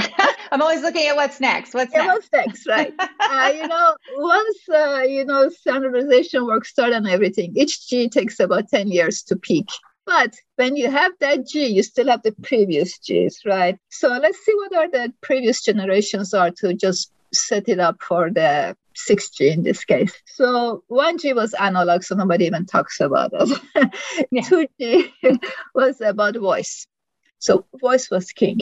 I'm 0.52 0.60
always 0.60 0.82
looking 0.82 1.06
at 1.06 1.16
what's 1.16 1.40
next. 1.40 1.72
What's 1.72 1.92
yeah, 1.94 2.02
next? 2.02 2.14
What's 2.14 2.32
next, 2.32 2.68
right? 2.68 2.92
uh, 3.20 3.52
you 3.54 3.66
know, 3.66 3.96
once 4.16 4.58
uh, 4.68 5.02
you 5.08 5.24
know 5.24 5.48
standardization 5.48 6.44
work 6.44 6.66
start 6.66 6.92
and 6.92 7.08
everything, 7.08 7.54
each 7.56 7.88
G 7.88 8.08
takes 8.10 8.38
about 8.38 8.68
10 8.68 8.88
years 8.88 9.22
to 9.24 9.36
peak. 9.36 9.68
But 10.04 10.34
when 10.56 10.76
you 10.76 10.90
have 10.90 11.12
that 11.20 11.46
G, 11.46 11.66
you 11.66 11.82
still 11.82 12.08
have 12.08 12.22
the 12.22 12.32
previous 12.42 12.98
Gs, 12.98 13.46
right? 13.46 13.78
So 13.90 14.08
let's 14.08 14.44
see 14.44 14.54
what 14.54 14.76
are 14.76 14.90
the 14.90 15.12
previous 15.22 15.62
generations 15.62 16.34
are 16.34 16.50
to 16.58 16.74
just 16.74 17.10
set 17.32 17.68
it 17.68 17.78
up 17.78 18.02
for 18.02 18.30
the 18.30 18.76
6G 18.94 19.52
in 19.52 19.62
this 19.62 19.84
case. 19.84 20.12
So 20.26 20.84
1G 20.90 21.34
was 21.34 21.54
analog, 21.54 22.02
so 22.02 22.14
nobody 22.14 22.46
even 22.46 22.66
talks 22.66 23.00
about 23.00 23.30
it. 23.34 23.58
yeah. 24.30 24.42
2G 24.42 25.12
was 25.74 26.00
about 26.00 26.36
voice. 26.36 26.86
So 27.38 27.66
voice 27.80 28.10
was 28.10 28.32
king, 28.32 28.60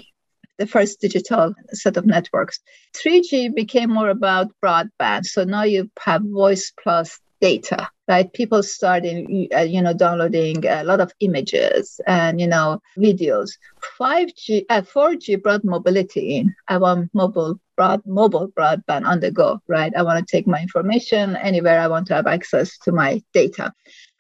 the 0.58 0.66
first 0.66 1.00
digital 1.00 1.54
set 1.72 1.96
of 1.96 2.06
networks. 2.06 2.60
3G 2.94 3.54
became 3.54 3.90
more 3.90 4.10
about 4.10 4.48
broadband. 4.64 5.26
So 5.26 5.44
now 5.44 5.64
you 5.64 5.90
have 5.98 6.22
voice 6.22 6.72
plus 6.82 7.18
data 7.40 7.88
right 8.08 8.32
people 8.32 8.62
started 8.62 9.26
uh, 9.54 9.60
you 9.60 9.80
know 9.80 9.92
downloading 9.94 10.64
a 10.66 10.84
lot 10.84 11.00
of 11.00 11.12
images 11.20 12.00
and 12.06 12.40
you 12.40 12.46
know 12.46 12.80
videos 12.98 13.52
5g 13.98 14.66
uh, 14.68 14.82
4g 14.82 15.42
brought 15.42 15.64
mobility 15.64 16.36
in 16.36 16.54
i 16.68 16.76
want 16.76 17.10
mobile 17.14 17.58
broad 17.80 18.02
mobile 18.04 18.48
broadband 18.48 19.06
on 19.06 19.20
the 19.20 19.30
go, 19.30 19.58
right? 19.66 19.90
I 19.96 20.02
want 20.02 20.18
to 20.20 20.30
take 20.30 20.46
my 20.46 20.60
information 20.60 21.34
anywhere 21.36 21.80
I 21.80 21.88
want 21.88 22.08
to 22.08 22.14
have 22.14 22.26
access 22.26 22.76
to 22.80 22.92
my 22.92 23.22
data. 23.32 23.72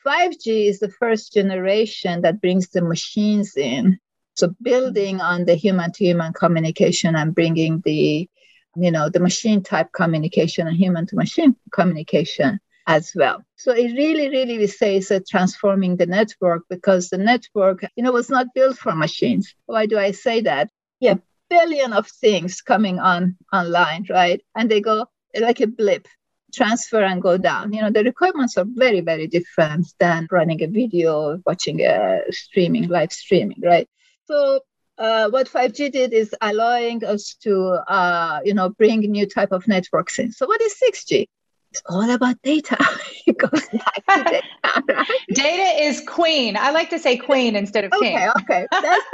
5G 0.06 0.68
is 0.70 0.78
the 0.78 0.88
first 0.88 1.34
generation 1.34 2.22
that 2.22 2.40
brings 2.40 2.70
the 2.70 2.80
machines 2.80 3.58
in. 3.58 3.98
So 4.34 4.54
building 4.62 5.20
on 5.20 5.44
the 5.44 5.56
human 5.56 5.92
to 5.92 6.04
human 6.06 6.32
communication 6.32 7.14
and 7.16 7.34
bringing 7.34 7.82
the 7.84 8.30
you 8.76 8.90
know 8.90 9.10
the 9.10 9.20
machine 9.20 9.62
type 9.62 9.92
communication 9.92 10.66
and 10.66 10.76
human 10.76 11.04
to 11.08 11.16
machine 11.16 11.54
communication 11.70 12.60
as 12.86 13.12
well. 13.14 13.42
So 13.56 13.72
it 13.72 13.92
really, 13.92 14.28
really, 14.28 14.58
we 14.58 14.66
say 14.66 14.96
is 14.96 15.10
a 15.10 15.20
transforming 15.20 15.96
the 15.96 16.06
network 16.06 16.62
because 16.68 17.08
the 17.08 17.18
network, 17.18 17.84
you 17.96 18.02
know, 18.02 18.12
was 18.12 18.30
not 18.30 18.48
built 18.54 18.78
for 18.78 18.94
machines. 18.94 19.54
Why 19.66 19.86
do 19.86 19.98
I 19.98 20.12
say 20.12 20.40
that? 20.42 20.70
Yeah, 21.00 21.14
billion 21.48 21.92
of 21.92 22.06
things 22.08 22.62
coming 22.62 22.98
on 22.98 23.36
online, 23.52 24.06
right? 24.10 24.40
And 24.54 24.70
they 24.70 24.80
go 24.80 25.06
like 25.38 25.60
a 25.60 25.66
blip, 25.66 26.06
transfer 26.52 27.02
and 27.02 27.22
go 27.22 27.36
down. 27.36 27.72
You 27.72 27.82
know, 27.82 27.90
the 27.90 28.04
requirements 28.04 28.56
are 28.56 28.66
very, 28.66 29.00
very 29.00 29.26
different 29.26 29.86
than 29.98 30.28
running 30.30 30.62
a 30.62 30.66
video, 30.66 31.40
watching 31.46 31.80
a 31.80 32.20
streaming, 32.30 32.88
live 32.88 33.12
streaming, 33.12 33.60
right? 33.62 33.88
So 34.24 34.60
uh, 34.98 35.30
what 35.30 35.48
5G 35.48 35.92
did 35.92 36.12
is 36.12 36.34
allowing 36.40 37.04
us 37.04 37.34
to, 37.42 37.82
uh, 37.88 38.40
you 38.44 38.54
know, 38.54 38.70
bring 38.70 39.00
new 39.00 39.26
type 39.26 39.52
of 39.52 39.66
networks 39.66 40.18
in. 40.18 40.32
So 40.32 40.46
what 40.46 40.60
is 40.60 40.74
6G? 40.82 41.26
It's 41.70 41.82
all 41.86 42.10
about 42.10 42.40
data. 42.42 42.76
it 43.26 43.38
goes 43.38 43.68
back 43.68 43.94
to 44.08 44.24
data. 44.24 44.42
Right? 44.88 45.06
Data 45.32 45.84
is 45.84 46.02
queen. 46.06 46.56
I 46.56 46.70
like 46.70 46.90
to 46.90 46.98
say 46.98 47.16
queen 47.16 47.54
instead 47.54 47.84
of 47.84 47.92
king. 47.92 48.16
Okay, 48.40 48.66
That's, 48.70 49.04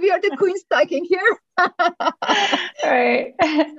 we 0.00 0.10
are 0.10 0.20
the 0.20 0.34
queens 0.38 0.64
talking 0.70 1.04
here. 1.04 1.38
right. 2.84 3.34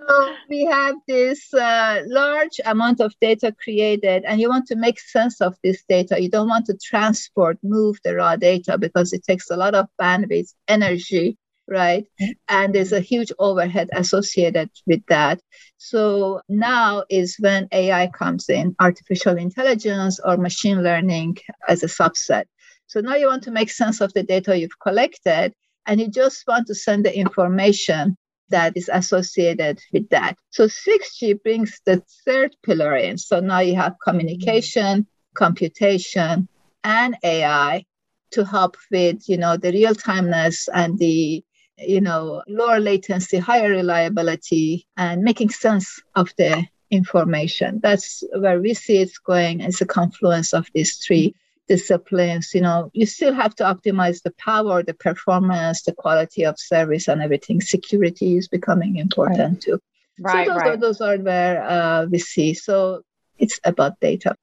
so 0.08 0.36
we 0.50 0.65
have 0.65 0.96
this 1.08 1.53
uh, 1.53 2.03
large 2.08 2.60
amount 2.65 3.01
of 3.01 3.13
data 3.20 3.56
created, 3.63 4.25
and 4.25 4.39
you 4.39 4.50
want 4.50 4.68
to 4.68 4.75
make 4.75 5.00
sense 5.00 5.41
of 5.41 5.56
this 5.63 5.84
data. 5.89 6.22
You 6.22 6.29
don't 6.29 6.50
want 6.50 6.68
to 6.68 6.77
transport, 6.77 7.58
move 7.63 7.98
the 8.03 8.15
raw 8.15 8.36
data 8.36 8.77
because 8.77 9.13
it 9.13 9.24
takes 9.24 9.50
a 9.50 9.58
lot 9.58 9.74
of 9.74 9.88
bandwidth, 10.00 10.53
energy, 10.68 11.38
right? 11.69 12.05
And 12.47 12.73
there's 12.73 12.91
a 12.91 12.99
huge 12.99 13.31
overhead 13.39 13.89
associated 13.93 14.69
with 14.85 15.05
that. 15.07 15.41
So 15.77 16.41
now 16.49 17.03
is 17.09 17.38
when 17.39 17.67
AI 17.71 18.07
comes 18.07 18.49
in, 18.49 18.75
artificial 18.79 19.38
intelligence 19.38 20.19
or 20.23 20.38
machine 20.38 20.83
learning 20.83 21.38
as 21.67 21.83
a 21.83 21.88
subset. 21.88 22.45
So 22.88 23.01
now 23.01 23.15
you 23.15 23.27
want 23.27 23.43
to 23.43 23.51
make 23.51 23.69
sense 23.69 24.01
of 24.01 24.13
the 24.13 24.23
data 24.23 24.57
you've 24.57 24.79
collected 24.79 25.53
and 25.85 25.99
you 25.99 26.09
just 26.09 26.43
want 26.47 26.67
to 26.67 26.75
send 26.75 27.05
the 27.05 27.15
information 27.15 28.17
that 28.49 28.75
is 28.75 28.89
associated 28.91 29.79
with 29.93 30.09
that. 30.09 30.35
So 30.49 30.65
6G 30.65 31.41
brings 31.43 31.79
the 31.85 32.03
third 32.25 32.55
pillar 32.63 32.95
in. 32.95 33.17
So 33.17 33.39
now 33.39 33.59
you 33.59 33.75
have 33.75 33.95
communication, 34.03 35.05
computation, 35.35 36.47
and 36.83 37.15
AI 37.23 37.85
to 38.31 38.45
help 38.45 38.77
with, 38.91 39.27
you 39.27 39.38
know, 39.38 39.57
the 39.57 39.71
real 39.71 39.95
timeness 39.95 40.67
and 40.73 40.97
the 40.99 41.43
you 41.86 42.01
know, 42.01 42.43
lower 42.48 42.79
latency, 42.79 43.38
higher 43.38 43.69
reliability, 43.69 44.88
and 44.98 45.21
making 45.21 45.50
sense 45.50 46.01
of 46.15 46.31
the 46.38 46.65
information. 46.91 47.79
That's 47.81 48.24
where 48.36 48.59
we 48.59 48.74
see 48.74 48.98
it's 48.98 49.17
going. 49.19 49.62
It's 49.62 49.81
a 49.81 49.86
confluence 49.86 50.53
of 50.53 50.67
these 50.74 50.98
three 50.98 51.36
disciplines. 51.67 52.53
You 52.53 52.62
know, 52.62 52.89
you 52.93 53.05
still 53.05 53.33
have 53.33 53.55
to 53.55 53.63
optimize 53.63 54.21
the 54.24 54.31
power, 54.31 54.83
the 54.83 54.93
performance, 54.93 55.83
the 55.83 55.93
quality 55.93 56.45
of 56.45 56.59
service, 56.59 57.07
and 57.07 57.21
everything. 57.21 57.62
Security 57.62 58.38
is 58.38 58.48
becoming 58.48 58.98
important 58.98 59.53
right. 59.53 59.62
too. 59.62 59.79
Right, 60.19 60.48
so 60.48 60.53
those, 60.53 60.62
right. 60.62 60.67
Are, 60.67 60.77
those 60.77 61.01
are 61.01 61.17
where 61.17 61.63
uh, 61.63 62.05
we 62.05 62.19
see. 62.19 62.53
So 62.53 63.03
it's 63.38 63.59
about 63.63 64.00
data. 64.00 64.36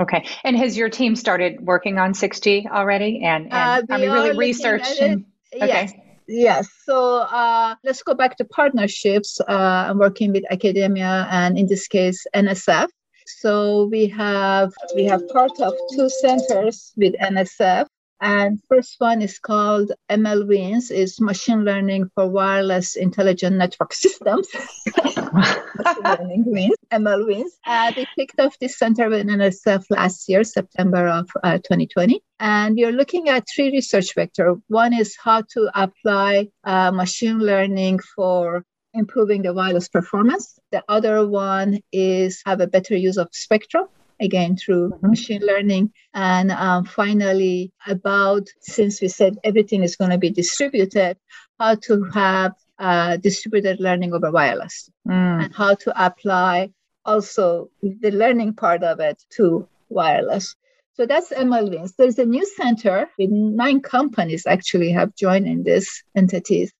Okay. 0.00 0.26
And 0.44 0.56
has 0.56 0.76
your 0.76 0.88
team 0.88 1.14
started 1.14 1.60
working 1.60 1.98
on 1.98 2.14
6G 2.14 2.66
already? 2.66 3.20
And, 3.22 3.52
and 3.52 3.90
uh, 3.90 3.94
I 3.94 3.98
mean, 3.98 4.10
really 4.10 4.36
researching? 4.36 5.26
Okay. 5.54 5.66
Yes. 5.66 5.92
Yes. 6.30 6.68
So 6.84 7.22
uh, 7.22 7.74
let's 7.82 8.02
go 8.04 8.14
back 8.14 8.36
to 8.36 8.44
partnerships. 8.44 9.40
Uh, 9.40 9.88
I'm 9.88 9.98
working 9.98 10.32
with 10.32 10.44
academia 10.50 11.26
and 11.30 11.58
in 11.58 11.66
this 11.66 11.88
case 11.88 12.24
NSF. 12.34 12.86
So 13.26 13.86
we 13.86 14.06
have 14.08 14.72
we 14.94 15.04
have 15.04 15.26
part 15.28 15.52
of 15.60 15.74
two 15.94 16.08
centers 16.08 16.92
with 16.96 17.14
NSF. 17.14 17.86
And 18.20 18.60
first 18.68 18.96
one 18.98 19.22
is 19.22 19.38
called 19.38 19.92
MLWINS, 20.10 20.90
is 20.90 21.20
machine 21.20 21.64
learning 21.64 22.10
for 22.14 22.28
wireless 22.28 22.96
intelligent 22.96 23.56
network 23.56 23.94
systems. 23.94 24.46
machine 25.04 26.02
learning 26.04 26.44
wins, 26.46 26.76
MLWINS. 26.92 27.50
Uh, 27.66 27.92
they 27.92 28.06
kicked 28.18 28.38
off 28.38 28.58
this 28.58 28.78
center 28.78 29.08
with 29.08 29.26
NSF 29.26 29.84
last 29.88 30.28
year, 30.28 30.44
September 30.44 31.08
of 31.08 31.30
uh, 31.42 31.56
2020. 31.58 32.20
And 32.38 32.78
you're 32.78 32.92
looking 32.92 33.30
at 33.30 33.46
three 33.48 33.70
research 33.70 34.14
vectors. 34.14 34.60
One 34.68 34.92
is 34.92 35.16
how 35.22 35.42
to 35.52 35.70
apply 35.74 36.48
uh, 36.64 36.90
machine 36.90 37.38
learning 37.38 38.00
for 38.14 38.64
improving 38.92 39.42
the 39.42 39.54
wireless 39.54 39.88
performance. 39.88 40.58
The 40.72 40.82
other 40.88 41.26
one 41.26 41.80
is 41.92 42.42
have 42.44 42.60
a 42.60 42.66
better 42.66 42.96
use 42.96 43.16
of 43.16 43.28
spectrum 43.32 43.86
again 44.20 44.56
through 44.56 44.90
mm-hmm. 44.90 45.10
machine 45.10 45.42
learning. 45.42 45.92
And 46.14 46.50
um, 46.50 46.84
finally, 46.84 47.72
about 47.86 48.48
since 48.60 49.00
we 49.00 49.08
said 49.08 49.38
everything 49.44 49.82
is 49.82 49.96
going 49.96 50.10
to 50.10 50.18
be 50.18 50.30
distributed, 50.30 51.16
how 51.58 51.74
to 51.76 52.04
have 52.14 52.54
uh, 52.78 53.16
distributed 53.18 53.80
learning 53.80 54.14
over 54.14 54.30
wireless 54.30 54.90
mm. 55.06 55.44
and 55.44 55.54
how 55.54 55.74
to 55.74 56.06
apply 56.06 56.70
also 57.04 57.70
the 57.82 58.10
learning 58.10 58.54
part 58.54 58.82
of 58.82 59.00
it 59.00 59.22
to 59.30 59.68
wireless. 59.88 60.56
So 60.94 61.06
that's 61.06 61.32
MLWINS. 61.32 61.94
There's 61.96 62.18
a 62.18 62.26
new 62.26 62.44
center 62.44 63.08
with 63.18 63.30
nine 63.30 63.80
companies 63.80 64.46
actually 64.46 64.92
have 64.92 65.14
joined 65.14 65.46
in 65.46 65.62
this 65.62 66.02
entities 66.14 66.72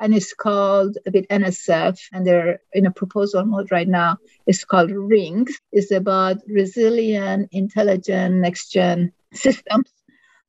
and 0.00 0.14
it's 0.14 0.32
called 0.34 0.98
with 1.04 1.28
NSF, 1.28 2.00
and 2.12 2.26
they're 2.26 2.60
in 2.72 2.86
a 2.86 2.90
proposal 2.90 3.44
mode 3.44 3.70
right 3.70 3.88
now. 3.88 4.18
It's 4.46 4.64
called 4.64 4.90
RINGS. 4.90 5.52
It's 5.72 5.92
about 5.92 6.38
resilient, 6.48 7.50
intelligent, 7.52 8.36
next 8.36 8.70
gen 8.70 9.12
systems. 9.32 9.92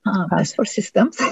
Uh, 0.06 0.26
that's 0.32 0.56
for 0.56 0.66
systems. 0.66 1.18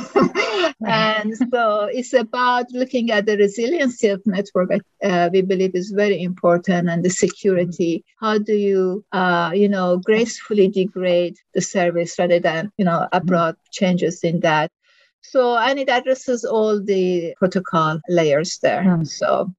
and 0.86 1.36
so 1.36 1.90
it's 1.92 2.14
about 2.14 2.68
looking 2.72 3.12
at 3.12 3.26
the 3.26 3.38
resiliency 3.38 4.08
of 4.08 4.22
network. 4.26 4.70
Uh, 5.04 5.30
we 5.34 5.42
believe 5.42 5.74
is 5.74 5.92
very 5.92 6.22
important, 6.22 6.90
and 6.90 7.04
the 7.04 7.10
security. 7.10 8.04
How 8.20 8.38
do 8.38 8.54
you, 8.54 9.04
uh, 9.12 9.52
you 9.54 9.70
know, 9.70 9.98
gracefully 9.98 10.68
degrade 10.68 11.38
the 11.54 11.62
service 11.62 12.18
rather 12.20 12.40
than, 12.40 12.72
you 12.78 12.86
know, 12.86 13.08
abrupt 13.12 13.72
changes 13.72 14.24
in 14.24 14.42
that? 14.42 14.72
So, 15.22 15.58
and 15.58 15.80
it 15.80 15.90
addresses 15.90 16.46
all 16.46 16.82
the 16.82 17.34
protocol 17.38 18.00
layers 18.10 18.58
there. 18.60 18.84
Hmm. 18.84 19.04
So, 19.04 19.54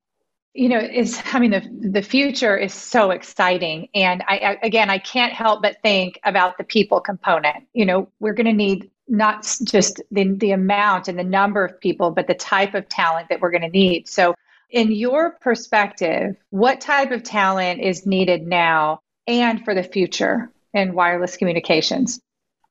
you 0.55 0.69
know, 0.69 0.79
it's, 0.81 1.21
I 1.33 1.39
mean, 1.39 1.53
the, 1.53 1.91
the 1.91 2.03
future 2.03 2.57
is 2.57 2.75
so 2.75 3.11
exciting. 3.11 3.89
And 3.95 4.23
I, 4.27 4.37
I, 4.39 4.59
again, 4.63 4.91
I 4.91 4.99
can't 4.99 5.33
help 5.33 5.63
but 5.63 5.81
think 5.83 6.19
about 6.25 6.59
the 6.59 6.65
people 6.65 7.01
component. 7.01 7.67
You 7.73 7.87
know, 7.87 8.09
we're 8.19 8.35
going 8.35 8.47
to 8.47 8.53
need 8.53 8.91
not 9.07 9.43
just 9.65 10.03
the, 10.11 10.33
the 10.35 10.53
amount 10.53 11.09
and 11.09 11.19
the 11.19 11.25
number 11.25 11.65
of 11.65 11.81
people, 11.81 12.11
but 12.11 12.27
the 12.27 12.35
type 12.35 12.75
of 12.75 12.89
talent 12.89 13.29
that 13.29 13.41
we're 13.41 13.51
going 13.51 13.63
to 13.63 13.69
need. 13.69 14.09
So, 14.09 14.35
in 14.71 14.93
your 14.93 15.33
perspective, 15.33 16.37
what 16.51 16.81
type 16.81 17.11
of 17.11 17.25
talent 17.25 17.81
is 17.81 18.07
needed 18.07 18.47
now 18.47 19.01
and 19.27 19.65
for 19.65 19.75
the 19.75 19.83
future 19.83 20.51
in 20.73 20.95
wireless 20.95 21.37
communications? 21.37 22.21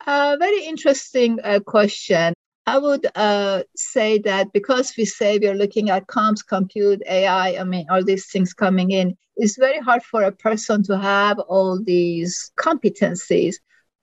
A 0.08 0.12
uh, 0.12 0.38
very 0.40 0.64
interesting 0.64 1.40
uh, 1.44 1.60
question. 1.60 2.34
I 2.70 2.78
would 2.78 3.08
uh, 3.16 3.64
say 3.76 4.20
that 4.20 4.54
because 4.54 4.94
we 4.96 5.04
say 5.06 5.40
we 5.40 5.48
are 5.48 5.56
looking 5.56 5.90
at 5.90 6.06
comms, 6.06 6.46
compute, 6.46 7.02
AI, 7.10 7.58
I 7.58 7.64
mean, 7.64 7.88
all 7.90 8.04
these 8.04 8.28
things 8.28 8.54
coming 8.54 8.92
in, 8.92 9.18
it's 9.38 9.58
very 9.58 9.80
hard 9.80 10.04
for 10.04 10.22
a 10.22 10.32
person 10.32 10.84
to 10.84 10.96
have 10.96 11.40
all 11.40 11.82
these 11.84 12.52
competencies. 12.60 13.56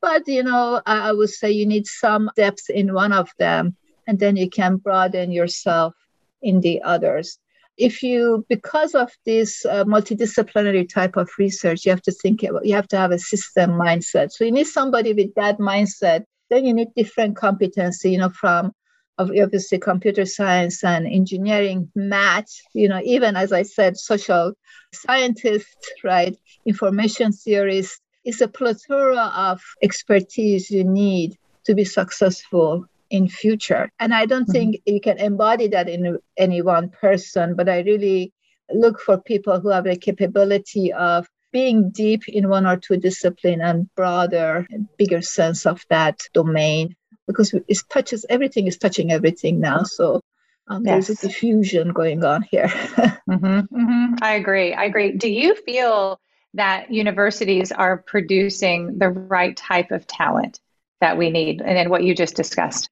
But, 0.03 0.27
you 0.27 0.43
know, 0.43 0.83
I, 0.85 1.11
I 1.11 1.13
would 1.13 1.31
say 1.31 1.49
you 1.53 1.65
need 1.65 1.87
some 1.87 2.29
depth 2.35 2.69
in 2.69 2.93
one 2.93 3.13
of 3.13 3.31
them, 3.39 3.77
and 4.09 4.19
then 4.19 4.35
you 4.35 4.51
can 4.51 4.79
broaden 4.79 5.31
yourself 5.31 5.95
in 6.43 6.61
the 6.61 6.83
others. 6.83 7.39
If 7.77 8.03
you, 8.03 8.45
because 8.49 8.97
of 8.97 9.13
this 9.25 9.65
uh, 9.65 9.85
multidisciplinary 9.85 10.89
type 10.89 11.17
of 11.17 11.31
research, 11.39 11.87
you 11.87 11.91
have 11.91 12.03
to 12.03 12.13
think 12.13 12.43
about, 12.43 12.67
you 12.67 12.75
have 12.75 12.89
to 12.89 12.97
have 12.97 13.13
a 13.13 13.19
system 13.21 13.71
mindset. 13.71 14.33
So 14.33 14.45
you 14.45 14.51
need 14.51 14.67
somebody 14.67 15.13
with 15.13 15.33
that 15.37 15.59
mindset 15.59 16.25
then 16.51 16.65
you 16.65 16.75
need 16.75 16.89
different 16.97 17.37
competency, 17.37 18.13
you 18.13 18.19
know, 18.19 18.31
from 18.31 18.73
of 19.19 19.31
obviously 19.31 19.79
computer 19.79 20.27
science 20.27 20.85
and 20.85 21.07
engineering, 21.07 21.91
math, 21.95 22.51
you 22.75 22.89
know, 22.89 23.01
even 23.05 23.35
as 23.35 23.53
I 23.53 23.63
said, 23.63 23.97
social 23.97 24.53
scientists, 24.93 25.93
right, 26.05 26.37
information 26.67 27.33
theorists. 27.33 28.01
It's 28.25 28.41
a 28.41 28.49
plethora 28.49 29.33
of 29.35 29.63
expertise 29.83 30.71
you 30.71 30.85
need 30.85 31.37
to 31.65 31.75
be 31.75 31.85
successful 31.85 32.85
in 33.09 33.29
future. 33.29 33.89
And 34.01 34.13
I 34.13 34.27
don't 34.27 34.43
mm-hmm. 34.43 34.53
think 34.53 34.83
you 34.85 35.01
can 35.01 35.19
embody 35.19 35.69
that 35.69 35.89
in 35.89 36.19
any 36.37 36.61
one 36.61 36.91
person, 36.91 37.55
but 37.55 37.69
I 37.69 37.81
really 37.81 38.33
look 38.73 39.01
for 39.01 39.19
people 39.19 39.61
who 39.61 39.69
have 39.69 39.85
the 39.85 39.97
capability 39.97 40.93
of 40.93 41.29
being 41.53 41.91
deep 41.91 42.29
in 42.29 42.49
one 42.49 42.67
or 42.67 42.77
two 42.77 42.97
discipline 42.97 43.61
and 43.61 43.93
broader, 43.95 44.67
bigger 44.99 45.23
sense 45.23 45.67
of 45.67 45.85
that 45.89 46.21
domain 46.33 46.97
because 47.27 47.55
it 47.55 47.79
touches 47.89 48.25
everything 48.29 48.67
is 48.67 48.79
touching 48.79 49.11
everything 49.11 49.61
now. 49.61 49.83
So 49.83 50.21
um, 50.69 50.85
yes. 50.85 51.07
there's 51.07 51.25
a 51.25 51.29
diffusion 51.29 51.93
going 51.93 52.25
on 52.25 52.43
here. 52.43 52.67
mm-hmm, 52.69 53.45
mm-hmm. 53.45 54.15
I 54.23 54.35
agree. 54.35 54.75
I 54.75 54.85
agree. 54.85 55.13
Do 55.13 55.31
you 55.31 55.55
feel 55.55 56.21
that 56.55 56.93
universities 56.93 57.73
are 57.73 57.99
producing 57.99 58.99
the 58.99 59.09
right 59.09 59.57
type 59.57 59.91
of 59.91 60.07
talent 60.07 60.59
that 61.01 61.19
we 61.19 61.31
need 61.31 61.61
and 61.61 61.77
then 61.77 61.91
what 61.91 62.03
you 62.03 62.15
just 62.15 62.35
discussed? 62.35 62.89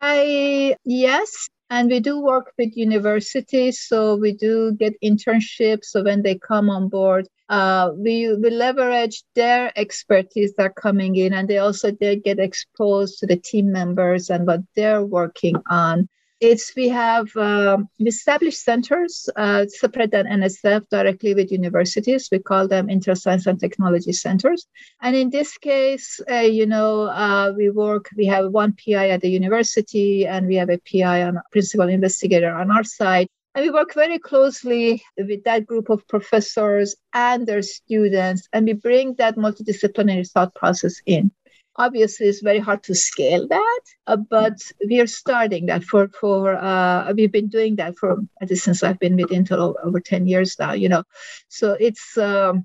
I 0.00 0.76
yes, 0.84 1.48
and 1.70 1.90
we 1.90 2.00
do 2.00 2.20
work 2.20 2.52
with 2.56 2.76
universities, 2.76 3.80
so 3.80 4.16
we 4.16 4.32
do 4.32 4.72
get 4.72 4.94
internships. 5.02 5.86
So 5.86 6.04
when 6.04 6.22
they 6.22 6.38
come 6.38 6.70
on 6.70 6.88
board, 6.88 7.26
uh, 7.48 7.90
we, 7.96 8.34
we 8.34 8.50
leverage 8.50 9.22
their 9.34 9.72
expertise 9.76 10.54
that 10.54 10.62
are 10.62 10.72
coming 10.72 11.16
in, 11.16 11.32
and 11.32 11.48
they 11.48 11.58
also 11.58 11.90
get 11.92 12.38
exposed 12.38 13.18
to 13.18 13.26
the 13.26 13.36
team 13.36 13.72
members 13.72 14.30
and 14.30 14.46
what 14.46 14.60
they're 14.76 15.04
working 15.04 15.56
on. 15.70 16.08
It's 16.40 16.72
we 16.76 16.88
have 16.90 17.36
um, 17.36 17.88
established 17.98 18.62
centers 18.62 19.28
uh, 19.34 19.66
separate 19.66 20.12
than 20.12 20.26
NSF 20.26 20.88
directly 20.88 21.34
with 21.34 21.50
universities. 21.50 22.28
We 22.30 22.38
call 22.38 22.68
them 22.68 22.86
Intel 22.86 23.18
Science 23.18 23.46
and 23.46 23.58
technology 23.58 24.12
centers. 24.12 24.68
And 25.02 25.16
in 25.16 25.30
this 25.30 25.58
case, 25.58 26.20
uh, 26.30 26.36
you 26.36 26.66
know, 26.66 27.08
uh, 27.08 27.52
we 27.56 27.70
work. 27.70 28.08
We 28.16 28.26
have 28.26 28.52
one 28.52 28.74
PI 28.74 29.08
at 29.08 29.20
the 29.20 29.30
university, 29.30 30.28
and 30.28 30.46
we 30.46 30.54
have 30.56 30.70
a 30.70 30.78
PI 30.78 31.24
on 31.24 31.40
principal 31.50 31.88
investigator 31.88 32.54
on 32.54 32.70
our 32.70 32.84
side. 32.84 33.28
And 33.58 33.64
we 33.64 33.72
work 33.72 33.92
very 33.92 34.20
closely 34.20 35.02
with 35.16 35.42
that 35.42 35.66
group 35.66 35.90
of 35.90 36.06
professors 36.06 36.94
and 37.12 37.44
their 37.44 37.62
students, 37.62 38.48
and 38.52 38.64
we 38.66 38.72
bring 38.72 39.14
that 39.14 39.34
multidisciplinary 39.34 40.30
thought 40.30 40.54
process 40.54 41.02
in. 41.06 41.32
Obviously, 41.74 42.28
it's 42.28 42.40
very 42.40 42.60
hard 42.60 42.84
to 42.84 42.94
scale 42.94 43.48
that, 43.48 43.80
uh, 44.06 44.16
but 44.30 44.58
we 44.86 45.00
are 45.00 45.08
starting 45.08 45.66
that 45.66 45.82
for 45.82 46.06
for 46.20 46.54
uh, 46.54 47.12
we've 47.16 47.32
been 47.32 47.48
doing 47.48 47.74
that 47.76 47.98
for 47.98 48.18
since 48.46 48.84
I've 48.84 49.00
been 49.00 49.16
with 49.16 49.30
Intel 49.30 49.74
over 49.82 49.98
ten 49.98 50.28
years 50.28 50.56
now. 50.56 50.74
You 50.74 50.90
know, 50.90 51.02
so 51.48 51.76
it's 51.80 52.16
um, 52.16 52.64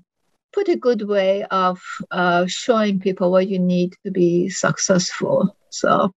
put 0.52 0.68
a 0.68 0.76
good 0.76 1.08
way 1.08 1.42
of 1.50 1.82
uh, 2.12 2.46
showing 2.46 3.00
people 3.00 3.32
what 3.32 3.48
you 3.48 3.58
need 3.58 3.96
to 4.04 4.12
be 4.12 4.48
successful. 4.48 5.56
So 5.70 6.14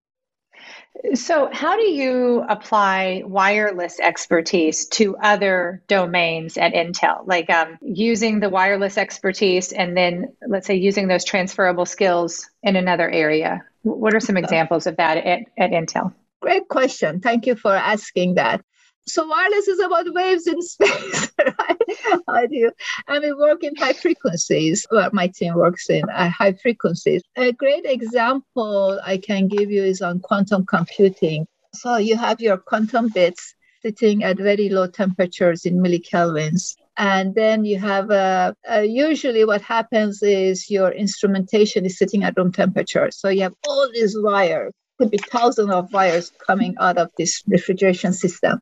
so, 1.13 1.49
how 1.51 1.75
do 1.75 1.83
you 1.83 2.43
apply 2.47 3.23
wireless 3.25 3.99
expertise 3.99 4.87
to 4.87 5.15
other 5.17 5.81
domains 5.87 6.57
at 6.57 6.73
Intel? 6.73 7.25
Like 7.25 7.49
um, 7.49 7.77
using 7.81 8.39
the 8.39 8.49
wireless 8.49 8.97
expertise 8.97 9.71
and 9.71 9.95
then, 9.95 10.33
let's 10.47 10.67
say, 10.67 10.75
using 10.75 11.07
those 11.07 11.23
transferable 11.23 11.85
skills 11.85 12.49
in 12.63 12.75
another 12.75 13.09
area? 13.09 13.63
What 13.83 14.13
are 14.13 14.19
some 14.19 14.37
examples 14.37 14.87
of 14.87 14.97
that 14.97 15.17
at, 15.17 15.39
at 15.57 15.71
Intel? 15.71 16.13
Great 16.41 16.67
question. 16.67 17.19
Thank 17.19 17.47
you 17.47 17.55
for 17.55 17.75
asking 17.75 18.35
that 18.35 18.63
so 19.07 19.25
wireless 19.25 19.67
is 19.67 19.79
about 19.79 20.13
waves 20.13 20.47
in 20.47 20.61
space, 20.61 21.31
right? 21.39 22.21
I 22.27 22.45
do. 22.47 22.71
And 23.07 23.23
we 23.23 23.33
work 23.33 23.63
in 23.63 23.75
high 23.75 23.93
frequencies. 23.93 24.85
Well, 24.91 25.09
my 25.13 25.27
team 25.27 25.55
works 25.55 25.89
in 25.89 26.03
uh, 26.09 26.29
high 26.29 26.53
frequencies. 26.53 27.21
A 27.35 27.53
great 27.53 27.85
example 27.85 28.99
I 29.03 29.17
can 29.17 29.47
give 29.47 29.71
you 29.71 29.83
is 29.83 30.01
on 30.01 30.19
quantum 30.19 30.65
computing. 30.65 31.47
So 31.73 31.97
you 31.97 32.17
have 32.17 32.41
your 32.41 32.57
quantum 32.57 33.09
bits 33.09 33.55
sitting 33.81 34.23
at 34.23 34.37
very 34.37 34.69
low 34.69 34.87
temperatures 34.87 35.65
in 35.65 35.77
millikelvins. 35.77 36.75
And 36.97 37.35
then 37.35 37.63
you 37.63 37.77
have 37.79 38.09
uh, 38.09 38.53
uh, 38.69 38.79
usually 38.79 39.45
what 39.45 39.61
happens 39.61 40.23
is 40.23 40.69
your 40.69 40.91
instrumentation 40.91 41.85
is 41.85 41.97
sitting 41.97 42.23
at 42.23 42.35
room 42.35 42.51
temperature. 42.51 43.09
So 43.11 43.29
you 43.29 43.43
have 43.43 43.53
all 43.67 43.87
these 43.93 44.17
wires, 44.19 44.73
could 44.97 45.11
be 45.11 45.19
thousands 45.19 45.69
of 45.69 45.93
wires 45.93 46.31
coming 46.45 46.75
out 46.79 46.97
of 46.97 47.11
this 47.17 47.43
refrigeration 47.47 48.13
system. 48.13 48.59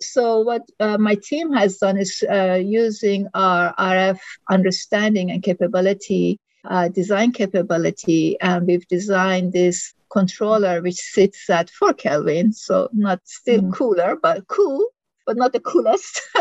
So 0.00 0.40
what 0.40 0.62
uh, 0.78 0.98
my 0.98 1.14
team 1.14 1.52
has 1.52 1.78
done 1.78 1.96
is 1.96 2.22
uh, 2.28 2.60
using 2.62 3.28
our 3.34 3.74
RF 3.76 4.18
understanding 4.50 5.30
and 5.30 5.42
capability, 5.42 6.38
uh, 6.64 6.88
design 6.88 7.32
capability, 7.32 8.38
and 8.40 8.66
we've 8.66 8.86
designed 8.88 9.52
this 9.52 9.94
controller 10.10 10.82
which 10.82 10.96
sits 10.96 11.48
at 11.50 11.70
4 11.70 11.94
Kelvin, 11.94 12.52
so 12.52 12.88
not 12.92 13.20
still 13.24 13.62
mm 13.62 13.72
cooler, 13.72 14.16
but 14.16 14.46
cool, 14.48 14.86
but 15.26 15.36
not 15.36 15.52
the 15.52 15.60
coolest, 15.60 16.20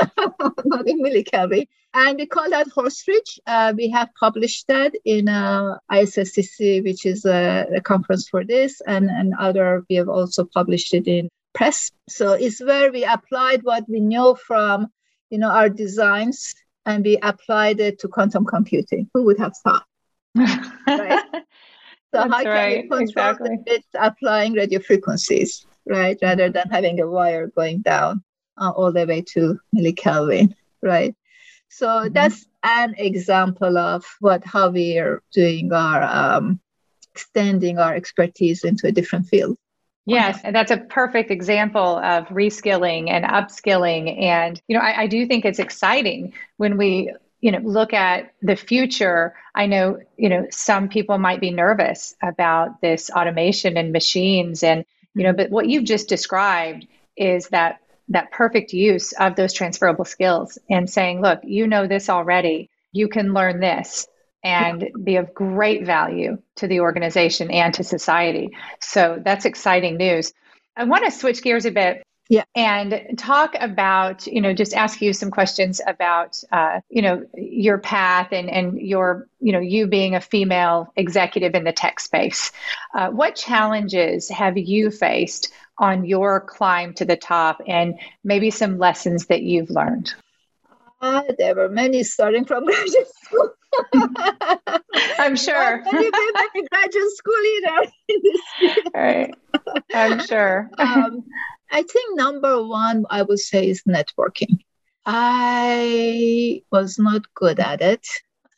not 0.66 0.88
in 0.88 1.02
millikelvin. 1.02 1.68
And 1.94 2.18
we 2.18 2.26
call 2.26 2.50
that 2.50 2.68
Horse-Ridge. 2.68 3.40
Uh, 3.48 3.74
we 3.76 3.90
have 3.90 4.10
published 4.20 4.68
that 4.68 4.94
in 5.06 5.30
uh, 5.30 5.78
ISSCC, 5.90 6.84
which 6.84 7.06
is 7.06 7.26
a, 7.26 7.66
a, 7.78 7.82
conference 7.82 8.28
for 8.28 8.44
this, 8.44 8.82
and, 8.86 9.10
and 9.10 9.34
other, 9.40 9.84
we 9.90 9.96
have 9.96 10.10
also 10.10 10.44
published 10.44 10.94
it 10.94 11.08
in 11.08 11.30
press. 11.56 11.92
So 12.08 12.34
it's 12.34 12.62
where 12.62 12.92
we 12.92 13.04
applied 13.04 13.64
what 13.64 13.86
we 13.90 14.00
know 14.00 14.36
from, 14.36 14.88
you 15.30 15.40
know, 15.40 15.50
our 15.50 15.70
designs 15.70 16.54
and 16.86 17.04
we 17.04 17.18
applied 17.22 17.80
it 17.80 18.00
to 18.00 18.08
quantum 18.08 18.46
computing. 18.46 19.10
Who 19.14 19.24
would 19.26 19.40
have 19.40 19.54
thought? 19.64 19.86
right? 20.36 21.24
So 22.14 22.22
That's 22.22 22.34
how 22.34 22.44
can 22.44 22.52
right. 22.52 22.84
we 22.84 22.88
control 22.88 23.02
exactly. 23.02 23.58
it 23.66 23.84
applying 23.94 24.54
radio 24.54 24.80
frequencies, 24.80 25.66
right? 25.86 26.18
Rather 26.22 26.50
than 26.50 26.70
having 26.70 27.02
a 27.02 27.08
wire 27.10 27.48
going 27.48 27.82
down 27.82 28.24
uh, 28.58 28.70
all 28.70 28.94
the 28.94 29.06
way 29.06 29.22
to 29.34 29.60
millikelvin, 29.76 30.54
right? 30.82 31.14
So 31.68 31.88
mm-hmm. 31.88 32.14
that's 32.14 32.46
an 32.64 32.96
example 32.98 33.78
of 33.78 34.06
what 34.22 34.46
how 34.46 34.70
we 34.70 34.98
are 34.98 35.22
doing 35.34 35.74
our 35.74 36.04
um, 36.04 36.62
extending 37.14 37.80
our 37.80 37.94
expertise 37.94 38.64
into 38.64 38.88
a 38.88 38.94
different 38.94 39.28
field. 39.28 39.58
Yes, 40.06 40.40
and 40.44 40.56
that's 40.56 40.72
a 40.72 40.78
perfect 40.78 41.32
example 41.32 41.98
of 41.98 42.28
reskilling 42.28 43.10
and 43.10 43.26
upskilling. 43.26 44.22
And, 44.22 44.62
you 44.68 44.78
know, 44.78 44.84
I, 44.84 45.04
I, 45.04 45.08
do 45.08 45.26
think 45.26 45.46
it's 45.46 45.58
exciting 45.58 46.34
when 46.58 46.78
we, 46.78 47.12
you 47.42 47.52
know, 47.52 47.58
look 47.60 47.92
at 47.92 48.32
the 48.44 48.56
future. 48.56 49.34
I 49.56 49.66
know, 49.66 50.00
you 50.16 50.30
know, 50.30 50.46
some 50.52 50.90
people 50.90 51.18
might 51.18 51.42
be 51.42 51.50
nervous 51.50 52.16
about 52.22 52.82
this 52.82 53.10
automation 53.10 53.78
and 53.78 53.92
machines 53.92 54.62
and, 54.62 54.86
you 55.16 55.24
know, 55.24 55.34
but 55.34 55.50
what 55.50 55.68
you've 55.68 55.86
just 55.86 56.08
described 56.08 56.86
is 57.18 57.48
that 57.48 57.80
that 58.10 58.32
perfect 58.32 58.74
use 58.74 59.12
of 59.14 59.36
those 59.36 59.54
transferable 59.54 60.06
skills 60.06 60.60
and 60.70 60.88
saying, 60.88 61.22
look, 61.22 61.40
you 61.44 61.66
know 61.66 61.88
this 61.88 62.10
already. 62.10 62.70
You 62.92 63.08
can 63.08 63.34
learn 63.34 63.60
this 63.60 64.08
and 64.46 64.92
be 65.04 65.16
of 65.16 65.34
great 65.34 65.86
value 65.86 66.38
to 66.58 66.68
the 66.68 66.80
organization 66.82 67.50
and 67.50 67.74
to 67.74 67.84
society. 67.84 68.52
So 68.80 69.20
that's 69.24 69.46
exciting 69.46 69.98
news. 69.98 70.34
I 70.78 70.84
want 70.84 71.04
to 71.04 71.12
switch 71.12 71.42
gears 71.42 71.66
a 71.66 71.72
bit 71.72 72.04
yeah. 72.30 72.44
and 72.56 73.18
talk 73.18 73.56
about 73.60 74.26
you 74.28 74.42
know 74.42 74.54
just 74.54 74.74
ask 74.74 75.02
you 75.02 75.14
some 75.14 75.32
questions 75.32 75.82
about 75.86 76.42
uh, 76.52 76.82
you 76.90 77.02
know 77.02 77.26
your 77.36 77.78
path 77.78 78.30
and 78.32 78.50
and 78.50 78.80
your 78.80 79.28
you 79.40 79.52
know 79.52 79.60
you 79.60 79.88
being 79.88 80.16
a 80.16 80.22
female 80.22 80.92
executive 80.96 81.56
in 81.56 81.64
the 81.64 81.72
tech 81.72 82.00
space 82.00 82.52
uh, 82.94 83.10
what 83.10 83.36
challenges 83.36 84.30
have 84.30 84.58
you 84.58 84.92
faced 84.92 85.52
on 85.78 86.06
your 86.06 86.40
climb 86.40 86.94
to 86.94 87.06
the 87.06 87.18
top 87.18 87.62
and 87.68 88.00
maybe 88.24 88.50
some 88.50 88.78
lessons 88.80 89.28
that 89.28 89.42
you've 89.42 89.70
learned 89.70 90.14
uh, 91.02 91.24
there 91.38 91.56
were 91.56 91.70
many 91.70 92.04
starting 92.04 92.46
from 92.46 92.66
graduate 92.66 93.08
school 93.24 93.52
I'm 95.20 95.36
sure. 95.36 95.84
Graduate 95.84 97.12
school 97.16 97.34
either. 97.56 97.92
right. 98.96 99.36
I'm 99.94 100.26
sure. 100.26 100.70
um, 100.78 101.24
I 101.72 101.84
think 101.84 102.18
number 102.18 102.64
one, 102.64 103.06
I 103.10 103.22
would 103.22 103.40
say, 103.40 103.70
is 103.70 103.84
networking. 103.88 104.60
I 105.06 106.62
was 106.72 106.98
not 106.98 107.22
good 107.34 107.60
at 107.60 107.82
it. 107.82 108.06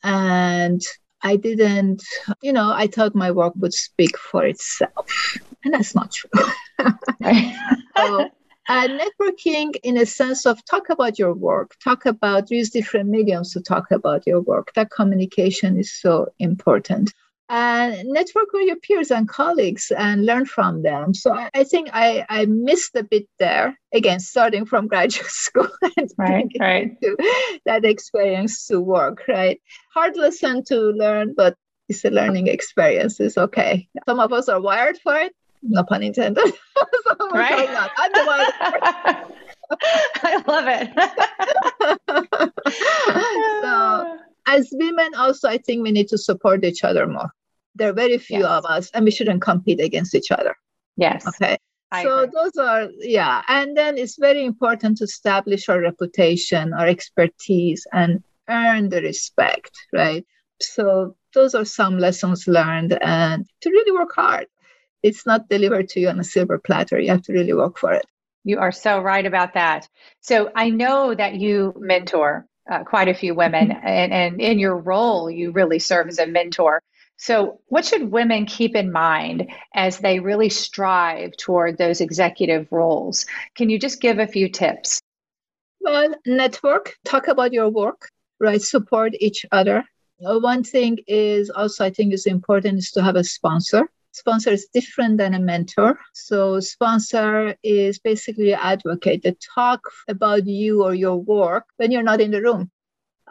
And 0.02 0.80
I 1.22 1.36
didn't, 1.36 2.02
you 2.42 2.52
know, 2.52 2.72
I 2.72 2.86
thought 2.86 3.14
my 3.14 3.30
work 3.32 3.54
would 3.56 3.74
speak 3.74 4.16
for 4.16 4.44
itself. 4.44 5.38
And 5.64 5.74
that's 5.74 5.94
not 5.94 6.12
true. 6.12 6.30
so, 7.96 8.30
and 8.68 9.00
networking 9.00 9.74
in 9.82 9.96
a 9.96 10.04
sense 10.06 10.44
of 10.44 10.62
talk 10.66 10.90
about 10.90 11.18
your 11.18 11.32
work, 11.32 11.74
talk 11.82 12.04
about 12.04 12.50
use 12.50 12.70
different 12.70 13.08
mediums 13.08 13.52
to 13.54 13.62
talk 13.62 13.90
about 13.90 14.26
your 14.26 14.42
work. 14.42 14.72
That 14.74 14.90
communication 14.90 15.78
is 15.78 15.92
so 15.92 16.28
important. 16.38 17.12
And 17.50 18.08
network 18.08 18.52
with 18.52 18.66
your 18.66 18.76
peers 18.76 19.10
and 19.10 19.26
colleagues 19.26 19.90
and 19.90 20.26
learn 20.26 20.44
from 20.44 20.82
them. 20.82 21.14
So 21.14 21.32
I, 21.32 21.48
I 21.54 21.64
think 21.64 21.88
I, 21.94 22.26
I 22.28 22.44
missed 22.44 22.94
a 22.94 23.02
bit 23.02 23.26
there. 23.38 23.78
Again, 23.94 24.20
starting 24.20 24.66
from 24.66 24.86
graduate 24.92 25.30
school 25.30 25.68
and 25.96 26.10
right, 26.18 26.46
right. 26.60 26.90
that 27.64 27.86
experience 27.86 28.66
to 28.66 28.80
work, 28.80 29.22
right? 29.28 29.58
Hard 29.94 30.18
lesson 30.18 30.62
to 30.64 30.76
learn, 30.78 31.32
but 31.34 31.56
it's 31.88 32.04
a 32.04 32.10
learning 32.10 32.48
experience. 32.48 33.18
It's 33.18 33.38
okay. 33.38 33.88
Some 34.06 34.20
of 34.20 34.30
us 34.30 34.50
are 34.50 34.60
wired 34.60 34.98
for 34.98 35.16
it, 35.16 35.34
no 35.62 35.84
pun 35.84 36.02
intended. 36.02 36.44
so 36.76 37.16
oh 37.20 37.30
right? 37.32 37.68
I'm 37.96 38.12
the 38.12 38.24
one. 38.24 39.32
I 40.22 40.42
love 40.46 40.64
it. 40.66 40.88
so, 43.62 44.18
as 44.46 44.68
women, 44.72 45.14
also, 45.14 45.48
I 45.48 45.58
think 45.58 45.82
we 45.82 45.92
need 45.92 46.08
to 46.08 46.18
support 46.18 46.64
each 46.64 46.84
other 46.84 47.06
more. 47.06 47.30
There 47.74 47.90
are 47.90 47.94
very 47.94 48.18
few 48.18 48.40
yes. 48.40 48.48
of 48.48 48.64
us, 48.64 48.90
and 48.94 49.04
we 49.04 49.10
shouldn't 49.10 49.42
compete 49.42 49.80
against 49.80 50.14
each 50.14 50.30
other. 50.30 50.56
Yes. 50.96 51.26
Okay. 51.26 51.58
I 51.90 52.02
so 52.02 52.20
agree. 52.20 52.32
those 52.34 52.56
are 52.56 52.88
yeah, 52.98 53.42
and 53.48 53.76
then 53.76 53.96
it's 53.96 54.16
very 54.18 54.44
important 54.44 54.98
to 54.98 55.04
establish 55.04 55.68
our 55.68 55.80
reputation, 55.80 56.74
our 56.74 56.86
expertise, 56.86 57.86
and 57.92 58.22
earn 58.48 58.88
the 58.90 59.00
respect, 59.00 59.72
right? 59.92 60.24
So 60.60 61.16
those 61.34 61.54
are 61.54 61.64
some 61.64 61.98
lessons 61.98 62.46
learned, 62.46 62.98
and 63.02 63.46
to 63.62 63.70
really 63.70 63.92
work 63.92 64.14
hard 64.14 64.46
it's 65.02 65.26
not 65.26 65.48
delivered 65.48 65.88
to 65.90 66.00
you 66.00 66.08
on 66.08 66.20
a 66.20 66.24
silver 66.24 66.58
platter. 66.58 66.98
You 66.98 67.10
have 67.10 67.22
to 67.22 67.32
really 67.32 67.54
work 67.54 67.78
for 67.78 67.92
it. 67.92 68.06
You 68.44 68.58
are 68.58 68.72
so 68.72 69.00
right 69.00 69.26
about 69.26 69.54
that. 69.54 69.88
So 70.20 70.50
I 70.54 70.70
know 70.70 71.14
that 71.14 71.34
you 71.34 71.74
mentor 71.78 72.46
uh, 72.70 72.84
quite 72.84 73.08
a 73.08 73.14
few 73.14 73.34
women, 73.34 73.68
mm-hmm. 73.68 73.86
and, 73.86 74.12
and 74.12 74.40
in 74.40 74.58
your 74.58 74.76
role, 74.76 75.30
you 75.30 75.52
really 75.52 75.78
serve 75.78 76.08
as 76.08 76.18
a 76.18 76.26
mentor 76.26 76.82
So, 77.16 77.60
what 77.66 77.84
should 77.84 78.12
women 78.12 78.46
keep 78.46 78.76
in 78.76 78.92
mind 78.92 79.50
as 79.74 79.98
they 79.98 80.20
really 80.20 80.50
strive 80.50 81.36
toward 81.36 81.78
those 81.78 82.00
executive 82.00 82.70
roles? 82.70 83.26
Can 83.56 83.70
you 83.70 83.78
just 83.78 84.00
give 84.00 84.18
a 84.18 84.26
few 84.26 84.48
tips? 84.48 85.00
Well, 85.80 86.14
network, 86.26 86.96
talk 87.04 87.28
about 87.28 87.52
your 87.52 87.70
work, 87.70 88.10
right? 88.38 88.60
Support 88.60 89.14
each 89.18 89.46
other. 89.50 89.84
One 90.18 90.62
thing 90.62 90.98
is 91.06 91.50
also, 91.50 91.84
I 91.84 91.90
think, 91.90 92.12
is 92.12 92.26
important 92.26 92.78
is 92.78 92.90
to 92.92 93.02
have 93.02 93.16
a 93.16 93.24
sponsor. 93.24 93.88
Sponsor 94.12 94.50
is 94.50 94.68
different 94.72 95.18
than 95.18 95.34
a 95.34 95.38
mentor. 95.38 95.98
So, 96.14 96.60
sponsor 96.60 97.56
is 97.62 97.98
basically 97.98 98.54
advocate 98.54 99.22
that 99.22 99.40
talk 99.54 99.80
about 100.08 100.46
you 100.46 100.82
or 100.82 100.94
your 100.94 101.16
work 101.16 101.64
when 101.76 101.90
you're 101.90 102.02
not 102.02 102.20
in 102.20 102.30
the 102.30 102.42
room. 102.42 102.70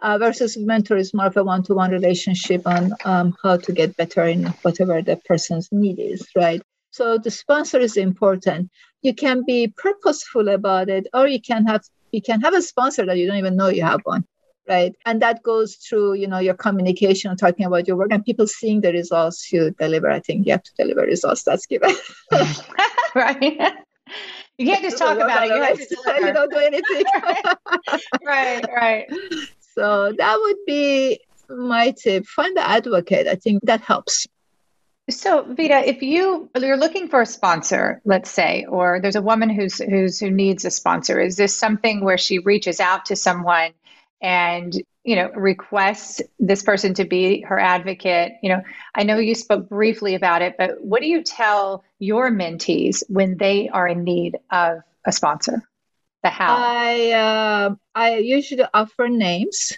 Uh, 0.02 0.18
versus 0.18 0.56
mentor 0.58 0.96
is 0.98 1.14
more 1.14 1.26
of 1.26 1.38
a 1.38 1.44
one-to-one 1.44 1.90
relationship 1.90 2.62
on 2.68 2.92
um, 3.04 3.36
how 3.42 3.58
to 3.58 3.72
get 3.72 3.98
better 3.98 4.24
in 4.26 4.46
whatever 4.62 5.02
the 5.02 5.20
person's 5.26 5.70
need 5.72 5.98
is 5.98 6.28
right? 6.36 6.62
So 6.92 7.18
the 7.18 7.32
sponsor 7.32 7.80
is 7.80 7.98
important. 7.98 8.70
You 9.02 9.16
can 9.16 9.44
be 9.44 9.74
purposeful 9.76 10.50
about 10.50 10.90
it 10.90 11.08
or 11.14 11.28
you 11.28 11.42
can 11.42 11.66
have 11.66 11.82
you 12.12 12.22
can 12.22 12.42
have 12.42 12.54
a 12.54 12.62
sponsor 12.62 13.06
that 13.08 13.18
you 13.18 13.28
don't 13.28 13.38
even 13.38 13.56
know 13.56 13.70
you 13.70 13.84
have 13.84 14.02
one 14.04 14.24
right 14.68 14.96
and 15.06 15.22
that 15.22 15.44
goes 15.44 15.76
through 15.76 16.14
you 16.14 16.28
know 16.28 16.40
your 16.40 16.54
communication 16.54 17.36
talking 17.36 17.66
about 17.66 17.88
your 17.88 17.98
work 17.98 18.12
and 18.12 18.26
people 18.26 18.48
seeing 18.48 18.82
the 18.82 18.92
results 18.92 19.52
you 19.52 19.72
deliver 19.80 20.10
i 20.10 20.20
think 20.20 20.46
you 20.46 20.52
have 20.52 20.64
to 20.64 20.74
deliver 20.78 21.02
results 21.02 21.44
that's 21.44 21.66
given 21.66 21.96
right 23.16 23.74
you 24.58 24.66
can't 24.66 24.84
just 24.84 24.98
talk 24.98 25.18
about 25.18 25.44
it. 25.44 25.50
You, 25.50 25.62
have 25.62 25.78
to 25.78 26.26
you 26.28 26.34
don't 26.34 26.52
do 26.52 26.58
anything. 26.58 27.04
right, 28.26 28.66
right. 28.76 29.08
So 29.76 30.14
that 30.18 30.40
would 30.42 30.58
be 30.66 31.20
my 31.50 31.92
tip. 31.92 32.26
Find 32.26 32.58
the 32.58 32.68
advocate. 32.68 33.28
I 33.28 33.36
think 33.36 33.64
that 33.66 33.82
helps. 33.82 34.28
So 35.10 35.44
Vida, 35.44 35.88
if 35.88 36.02
you 36.02 36.50
you're 36.60 36.76
looking 36.76 37.08
for 37.08 37.22
a 37.22 37.26
sponsor, 37.26 38.02
let's 38.04 38.30
say, 38.30 38.66
or 38.68 39.00
there's 39.00 39.16
a 39.16 39.22
woman 39.22 39.50
who's 39.50 39.78
who's 39.78 40.20
who 40.20 40.32
needs 40.32 40.66
a 40.66 40.72
sponsor, 40.72 41.20
is 41.20 41.38
this 41.38 41.56
something 41.56 42.04
where 42.04 42.18
she 42.18 42.40
reaches 42.40 42.80
out 42.80 43.06
to 43.06 43.16
someone 43.16 43.72
and 44.22 44.74
you 45.04 45.16
know 45.16 45.30
request 45.30 46.22
this 46.40 46.64
person 46.64 46.94
to 46.96 47.06
be 47.06 47.42
her 47.42 47.60
advocate? 47.60 48.34
You 48.42 48.50
know, 48.50 48.62
I 48.96 49.04
know 49.04 49.18
you 49.18 49.36
spoke 49.36 49.70
briefly 49.70 50.16
about 50.16 50.42
it, 50.42 50.56
but 50.58 50.84
what 50.84 51.02
do 51.02 51.08
you 51.08 51.24
tell 51.24 51.84
your 52.00 52.30
mentees 52.32 53.04
when 53.08 53.38
they 53.38 53.70
are 53.70 53.88
in 53.88 54.04
need 54.04 54.38
of 54.52 54.80
a 55.06 55.12
sponsor? 55.12 55.64
The 56.24 56.30
how? 56.30 56.56
I 56.58 57.12
uh, 57.12 57.76
I 57.94 58.18
usually 58.18 58.66
offer 58.74 59.08
names, 59.08 59.74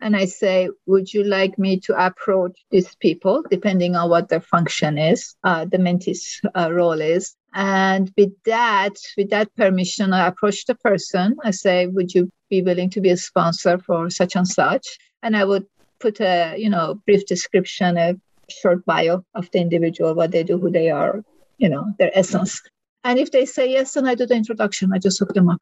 and 0.00 0.16
I 0.16 0.26
say, 0.26 0.70
"Would 0.86 1.12
you 1.12 1.24
like 1.24 1.58
me 1.58 1.80
to 1.80 2.06
approach 2.06 2.58
these 2.70 2.94
people, 2.96 3.44
depending 3.50 3.96
on 3.96 4.08
what 4.08 4.28
their 4.28 4.40
function 4.40 4.96
is, 4.96 5.34
uh, 5.44 5.64
the 5.64 5.78
mentee's 5.78 6.40
uh, 6.56 6.72
role 6.72 7.00
is?" 7.00 7.36
And 7.52 8.12
with 8.16 8.32
that, 8.44 8.92
with 9.16 9.30
that 9.30 9.54
permission, 9.56 10.12
I 10.12 10.26
approach 10.28 10.66
the 10.66 10.74
person. 10.74 11.36
I 11.44 11.50
say, 11.50 11.86
"Would 11.86 12.14
you 12.14 12.30
be 12.48 12.62
willing 12.62 12.90
to 12.90 13.00
be 13.00 13.10
a 13.10 13.16
sponsor 13.16 13.78
for 13.78 14.10
such 14.10 14.36
and 14.36 14.46
such?" 14.46 14.86
And 15.22 15.36
I 15.36 15.44
would 15.44 15.66
put 15.98 16.20
a 16.20 16.54
you 16.56 16.70
know 16.70 17.00
brief 17.06 17.26
description, 17.26 17.96
a 17.96 18.14
short 18.48 18.84
bio 18.84 19.24
of 19.34 19.50
the 19.50 19.60
individual, 19.60 20.14
what 20.14 20.30
they 20.30 20.42
do, 20.44 20.58
who 20.58 20.70
they 20.70 20.90
are, 20.90 21.22
you 21.58 21.68
know, 21.68 21.86
their 21.98 22.10
essence. 22.16 22.60
And 23.04 23.18
if 23.18 23.30
they 23.30 23.46
say 23.46 23.70
yes, 23.70 23.94
then 23.94 24.06
I 24.06 24.14
do 24.14 24.26
the 24.26 24.34
introduction. 24.34 24.92
I 24.92 24.98
just 24.98 25.18
hook 25.18 25.32
them 25.34 25.48
up. 25.48 25.60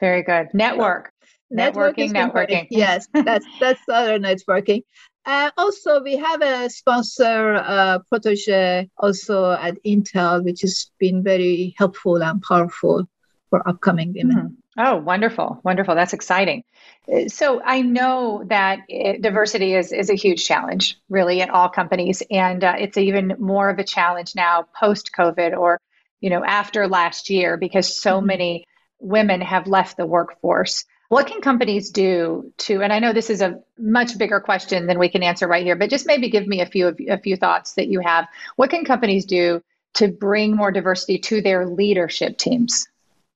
Very 0.00 0.22
good. 0.22 0.48
Network. 0.52 1.12
networking, 1.52 2.10
networking. 2.12 2.66
Yes, 2.70 3.06
that's 3.12 3.46
that's 3.60 3.80
other 3.88 4.18
networking. 4.18 4.82
Uh, 5.26 5.50
also, 5.56 6.02
we 6.02 6.16
have 6.16 6.42
a 6.42 6.68
sponsor, 6.68 7.54
uh, 7.54 7.98
Protege, 8.10 8.90
also 8.98 9.52
at 9.52 9.82
Intel, 9.84 10.44
which 10.44 10.60
has 10.60 10.90
been 10.98 11.22
very 11.22 11.74
helpful 11.78 12.22
and 12.22 12.42
powerful 12.42 13.08
for 13.50 13.66
upcoming 13.66 14.12
women. 14.12 14.36
Mm-hmm. 14.36 14.86
Oh, 14.86 14.96
wonderful, 14.96 15.60
wonderful. 15.62 15.94
That's 15.94 16.12
exciting. 16.12 16.64
So 17.28 17.62
I 17.64 17.82
know 17.82 18.42
that 18.48 18.80
it, 18.88 19.22
diversity 19.22 19.74
is 19.74 19.92
is 19.92 20.10
a 20.10 20.14
huge 20.14 20.44
challenge, 20.44 20.98
really, 21.08 21.40
at 21.42 21.50
all 21.50 21.68
companies, 21.68 22.22
and 22.30 22.64
uh, 22.64 22.74
it's 22.78 22.98
even 22.98 23.36
more 23.38 23.70
of 23.70 23.78
a 23.78 23.84
challenge 23.84 24.34
now 24.34 24.66
post 24.78 25.10
COVID 25.16 25.56
or 25.56 25.80
you 26.24 26.30
know, 26.30 26.42
after 26.42 26.88
last 26.88 27.28
year 27.28 27.58
because 27.58 28.00
so 28.00 28.16
mm-hmm. 28.16 28.26
many 28.28 28.66
women 28.98 29.42
have 29.42 29.66
left 29.66 29.98
the 29.98 30.06
workforce. 30.06 30.86
What 31.08 31.26
can 31.26 31.40
companies 31.40 31.90
do 31.90 32.52
to, 32.58 32.82
and 32.82 32.92
I 32.92 32.98
know 32.98 33.12
this 33.12 33.30
is 33.30 33.42
a 33.42 33.60
much 33.78 34.16
bigger 34.16 34.40
question 34.40 34.86
than 34.86 34.98
we 34.98 35.08
can 35.08 35.22
answer 35.22 35.46
right 35.46 35.64
here, 35.64 35.76
but 35.76 35.90
just 35.90 36.06
maybe 36.06 36.30
give 36.30 36.46
me 36.46 36.60
a 36.60 36.66
few 36.66 36.88
of 36.88 36.98
a 37.08 37.18
few 37.18 37.36
thoughts 37.36 37.74
that 37.74 37.88
you 37.88 38.00
have. 38.00 38.26
What 38.56 38.70
can 38.70 38.84
companies 38.84 39.26
do 39.26 39.62
to 39.94 40.08
bring 40.08 40.56
more 40.56 40.72
diversity 40.72 41.18
to 41.18 41.40
their 41.42 41.66
leadership 41.66 42.38
teams? 42.38 42.86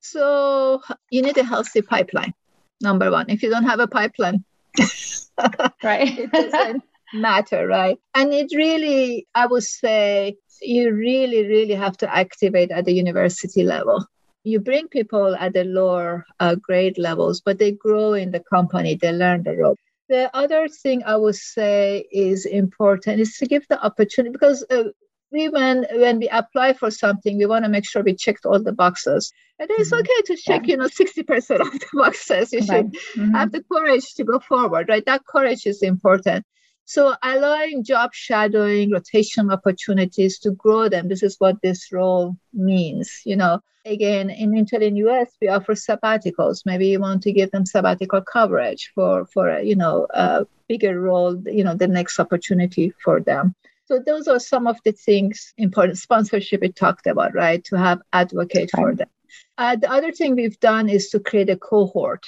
So 0.01 0.83
you 1.11 1.23
need 1.23 1.37
a 1.37 1.45
healthy 1.45 1.83
pipeline. 1.83 2.33
Number 2.81 3.11
one, 3.11 3.29
if 3.29 3.43
you 3.43 3.51
don't 3.51 3.65
have 3.65 3.81
a 3.81 3.89
pipeline, 3.89 4.45
right, 5.83 6.19
it 6.19 6.33
doesn't 6.33 6.83
matter, 7.13 7.67
right? 7.67 7.99
And 8.15 8.33
it 8.33 8.51
really, 8.55 9.27
I 9.35 9.47
would 9.47 9.65
say, 9.65 10.37
you 10.63 10.95
really, 10.95 11.47
really 11.47 11.75
have 11.75 11.97
to 11.99 12.15
activate 12.15 12.71
at 12.71 12.85
the 12.85 12.93
university 12.93 13.63
level. 13.63 14.07
You 14.49 14.61
bring 14.61 14.89
people 14.89 15.37
at 15.37 15.53
the 15.53 15.65
lower 15.65 16.25
uh, 16.41 16.55
grade 16.55 16.97
levels, 16.97 17.41
but 17.41 17.59
they 17.59 17.73
grow 17.73 18.15
in 18.15 18.31
the 18.31 18.41
company, 18.41 18.95
they 18.95 19.13
learn 19.13 19.43
the 19.43 19.55
rope. 19.55 19.79
The 20.09 20.35
other 20.35 20.69
thing 20.69 21.03
I 21.05 21.17
would 21.17 21.35
say 21.35 22.07
is 22.11 22.47
important 22.47 23.21
is 23.21 23.37
to 23.37 23.47
give 23.47 23.67
the 23.69 23.79
opportunity 23.85 24.33
because 24.33 24.65
uh, 24.71 24.85
we 25.31 25.49
when 25.51 25.87
when 25.93 26.19
we 26.19 26.29
apply 26.29 26.73
for 26.73 26.91
something, 26.91 27.37
we 27.37 27.45
want 27.45 27.65
to 27.67 27.71
make 27.71 27.87
sure 27.87 28.03
we 28.03 28.15
checked 28.15 28.47
all 28.47 28.63
the 28.63 28.73
boxes. 28.73 29.31
And 29.59 29.69
it's 29.73 29.91
mm-hmm. 29.91 30.01
okay 30.01 30.23
to 30.27 30.37
check, 30.37 30.67
yeah. 30.67 30.71
you 30.71 30.77
know, 30.77 30.87
60% 30.87 31.61
of 31.67 31.73
the 31.73 31.87
boxes. 31.93 32.53
You 32.53 32.63
should 32.63 32.93
mm-hmm. 32.93 33.33
have 33.33 33.53
the 33.53 33.65
courage 33.71 34.15
to 34.15 34.25
go 34.25 34.39
forward, 34.39 34.89
right? 34.89 35.05
That 35.05 35.27
courage 35.27 35.67
is 35.67 35.83
important. 35.83 36.47
So 36.85 37.15
allowing 37.23 37.85
job 37.85 38.15
shadowing, 38.15 38.93
rotation 38.93 39.51
opportunities 39.51 40.39
to 40.39 40.53
grow 40.53 40.89
them. 40.89 41.09
This 41.09 41.23
is 41.23 41.37
what 41.39 41.57
this 41.63 41.93
role 41.93 42.37
means. 42.55 43.21
You 43.27 43.37
know, 43.37 43.61
again, 43.89 44.31
in 44.31 44.53
Intel 44.53 44.83
in 44.83 44.97
US, 44.97 45.29
we 45.41 45.49
offer 45.49 45.75
sabbaticals. 45.75 46.65
Maybe 46.65 46.89
you 46.89 47.01
want 47.01 47.23
to 47.23 47.33
give 47.33 47.51
them 47.51 47.67
sabbatical 47.67 48.21
coverage 48.21 48.91
for 48.95 49.27
for 49.27 49.49
a, 49.49 49.63
you 49.63 49.77
know 49.77 50.07
a 50.11 50.47
bigger 50.69 51.01
role. 51.01 51.41
You 51.47 51.65
know, 51.65 51.75
the 51.75 51.89
next 51.89 52.19
opportunity 52.21 52.93
for 53.03 53.21
them. 53.21 53.55
So 53.87 53.99
those 53.99 54.29
are 54.29 54.39
some 54.39 54.67
of 54.67 54.77
the 54.85 54.93
things 54.93 55.55
important. 55.57 55.99
Sponsorship 55.99 56.61
we 56.61 56.73
talked 56.73 57.07
about, 57.07 57.35
right? 57.35 57.65
To 57.65 57.79
have 57.79 58.03
advocate 58.13 58.71
right. 58.75 58.81
for 58.81 58.95
them. 58.95 59.09
Uh, 59.57 59.77
the 59.77 59.91
other 59.91 60.13
thing 60.13 60.37
we've 60.37 60.61
done 60.61 60.89
is 60.89 61.09
to 61.11 61.21
create 61.21 61.51
a 61.51 61.57
cohort 61.57 62.27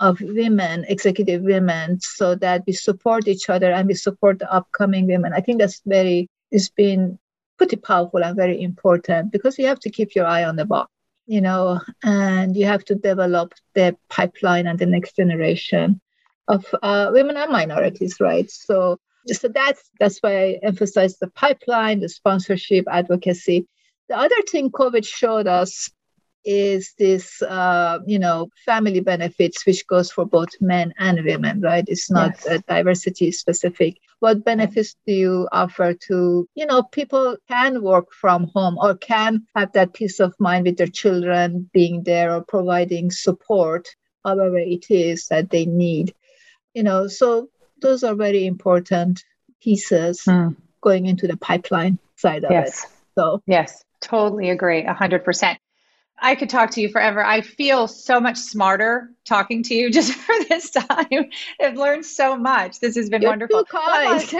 of 0.00 0.20
women, 0.20 0.84
executive 0.88 1.42
women, 1.42 1.98
so 2.00 2.34
that 2.34 2.64
we 2.66 2.72
support 2.72 3.28
each 3.28 3.48
other 3.48 3.70
and 3.70 3.88
we 3.88 3.94
support 3.94 4.38
the 4.38 4.52
upcoming 4.52 5.06
women. 5.06 5.32
I 5.32 5.40
think 5.40 5.60
that's 5.60 5.80
very, 5.86 6.28
it's 6.50 6.68
been 6.68 7.18
pretty 7.62 7.76
powerful 7.76 8.24
and 8.24 8.34
very 8.34 8.60
important 8.60 9.30
because 9.30 9.56
you 9.56 9.66
have 9.66 9.78
to 9.78 9.88
keep 9.88 10.16
your 10.16 10.26
eye 10.26 10.42
on 10.42 10.56
the 10.56 10.64
ball, 10.64 10.88
you 11.26 11.40
know, 11.40 11.80
and 12.02 12.56
you 12.56 12.66
have 12.66 12.84
to 12.84 12.96
develop 12.96 13.54
the 13.74 13.96
pipeline 14.08 14.66
and 14.66 14.80
the 14.80 14.86
next 14.94 15.14
generation 15.14 16.00
of 16.48 16.66
uh, 16.82 17.10
women 17.12 17.36
and 17.36 17.52
minorities, 17.52 18.16
right? 18.18 18.50
So, 18.50 18.98
so 19.28 19.46
that's 19.46 19.88
that's 20.00 20.18
why 20.18 20.32
I 20.42 20.60
emphasize 20.64 21.18
the 21.18 21.28
pipeline, 21.28 22.00
the 22.00 22.08
sponsorship, 22.08 22.84
advocacy. 22.90 23.68
The 24.08 24.16
other 24.16 24.42
thing 24.50 24.72
COVID 24.72 25.06
showed 25.06 25.46
us 25.46 25.88
is 26.44 26.94
this 26.98 27.40
uh, 27.42 27.98
you 28.06 28.18
know 28.18 28.48
family 28.64 29.00
benefits 29.00 29.64
which 29.66 29.86
goes 29.86 30.10
for 30.10 30.24
both 30.24 30.50
men 30.60 30.92
and 30.98 31.24
women 31.24 31.60
right? 31.60 31.84
It's 31.86 32.10
not 32.10 32.34
yes. 32.44 32.62
diversity 32.68 33.32
specific. 33.32 33.98
What 34.20 34.44
benefits 34.44 34.96
do 35.06 35.12
you 35.12 35.48
offer 35.52 35.94
to 36.08 36.48
you 36.54 36.66
know 36.66 36.82
people 36.82 37.36
can 37.48 37.82
work 37.82 38.12
from 38.12 38.50
home 38.54 38.78
or 38.78 38.96
can 38.96 39.46
have 39.54 39.72
that 39.72 39.94
peace 39.94 40.20
of 40.20 40.34
mind 40.38 40.66
with 40.66 40.76
their 40.76 40.86
children 40.86 41.70
being 41.72 42.02
there 42.04 42.34
or 42.34 42.44
providing 42.44 43.10
support 43.10 43.88
however 44.24 44.58
it 44.58 44.90
is 44.90 45.26
that 45.28 45.50
they 45.50 45.66
need 45.66 46.14
you 46.74 46.82
know? 46.82 47.06
So 47.06 47.48
those 47.80 48.04
are 48.04 48.14
very 48.14 48.46
important 48.46 49.22
pieces 49.60 50.22
mm. 50.26 50.56
going 50.80 51.06
into 51.06 51.26
the 51.26 51.36
pipeline 51.36 51.98
side 52.16 52.44
of 52.44 52.50
yes. 52.50 52.84
it 52.84 52.90
so 53.14 53.42
yes. 53.46 53.84
Totally 54.00 54.50
agree. 54.50 54.82
100% 54.82 55.56
I 56.22 56.36
could 56.36 56.48
talk 56.48 56.70
to 56.70 56.80
you 56.80 56.88
forever. 56.88 57.22
I 57.22 57.40
feel 57.40 57.88
so 57.88 58.20
much 58.20 58.38
smarter 58.38 59.10
talking 59.24 59.64
to 59.64 59.74
you 59.74 59.90
just 59.98 60.12
for 60.12 60.34
this 60.48 60.70
time. 60.70 61.30
I've 61.60 61.76
learned 61.76 62.06
so 62.06 62.36
much. 62.36 62.80
This 62.80 62.94
has 62.94 63.10
been 63.10 63.22
You're 63.22 63.32
wonderful. 63.32 63.64
Too 63.64 63.76
kind, 63.76 64.32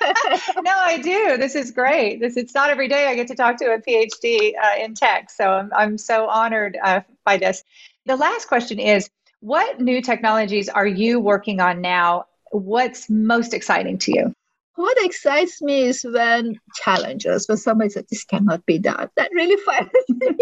no, 0.64 0.72
I 0.72 0.98
do. 1.02 1.36
This 1.36 1.56
is 1.56 1.72
great. 1.72 2.20
This 2.20 2.36
it's 2.36 2.54
not 2.54 2.70
every 2.70 2.88
day 2.88 3.08
I 3.08 3.16
get 3.16 3.26
to 3.28 3.34
talk 3.34 3.58
to 3.58 3.74
a 3.74 3.80
PhD 3.80 4.52
uh, 4.56 4.82
in 4.82 4.94
tech, 4.94 5.30
so 5.30 5.50
I'm 5.50 5.70
I'm 5.74 5.98
so 5.98 6.28
honored 6.28 6.78
uh, 6.82 7.00
by 7.24 7.36
this. 7.36 7.64
The 8.06 8.16
last 8.16 8.46
question 8.46 8.78
is, 8.78 9.10
what 9.40 9.80
new 9.80 10.00
technologies 10.00 10.68
are 10.68 10.86
you 10.86 11.18
working 11.18 11.60
on 11.60 11.80
now? 11.80 12.26
What's 12.52 13.10
most 13.10 13.54
exciting 13.54 13.98
to 13.98 14.12
you? 14.12 14.34
What 14.76 14.96
excites 15.04 15.62
me 15.62 15.84
is 15.84 16.04
when 16.04 16.58
challenges, 16.74 17.46
when 17.48 17.58
somebody 17.58 17.90
says 17.90 18.04
this 18.10 18.24
cannot 18.24 18.66
be 18.66 18.78
done. 18.78 19.08
That 19.16 19.30
really 19.32 19.56
fires 19.62 19.88
me. 20.08 20.36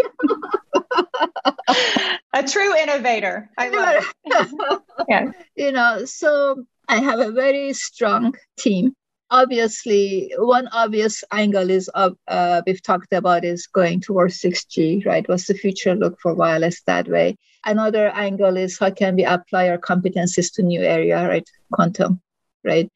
a 2.32 2.42
true 2.42 2.76
innovator. 2.76 3.50
I 3.58 3.68
love 3.68 4.04
it. 4.24 4.82
yeah. 5.08 5.32
You 5.54 5.72
know, 5.72 6.04
so 6.06 6.64
I 6.88 7.00
have 7.00 7.20
a 7.20 7.32
very 7.32 7.74
strong 7.74 8.34
team. 8.58 8.94
Obviously, 9.30 10.32
one 10.36 10.68
obvious 10.68 11.24
angle 11.30 11.70
is 11.70 11.90
uh, 11.94 12.10
uh, 12.28 12.62
we've 12.66 12.82
talked 12.82 13.12
about 13.12 13.44
is 13.44 13.66
going 13.66 14.00
towards 14.00 14.40
6G, 14.40 15.06
right? 15.06 15.26
What's 15.28 15.46
the 15.46 15.54
future 15.54 15.94
look 15.94 16.18
for 16.20 16.34
wireless 16.34 16.82
that 16.82 17.08
way? 17.08 17.36
Another 17.64 18.08
angle 18.08 18.56
is 18.56 18.78
how 18.78 18.90
can 18.90 19.16
we 19.16 19.24
apply 19.24 19.68
our 19.68 19.78
competencies 19.78 20.52
to 20.54 20.62
new 20.62 20.82
area, 20.82 21.26
right? 21.26 21.48
Quantum, 21.72 22.20
right? 22.64 22.90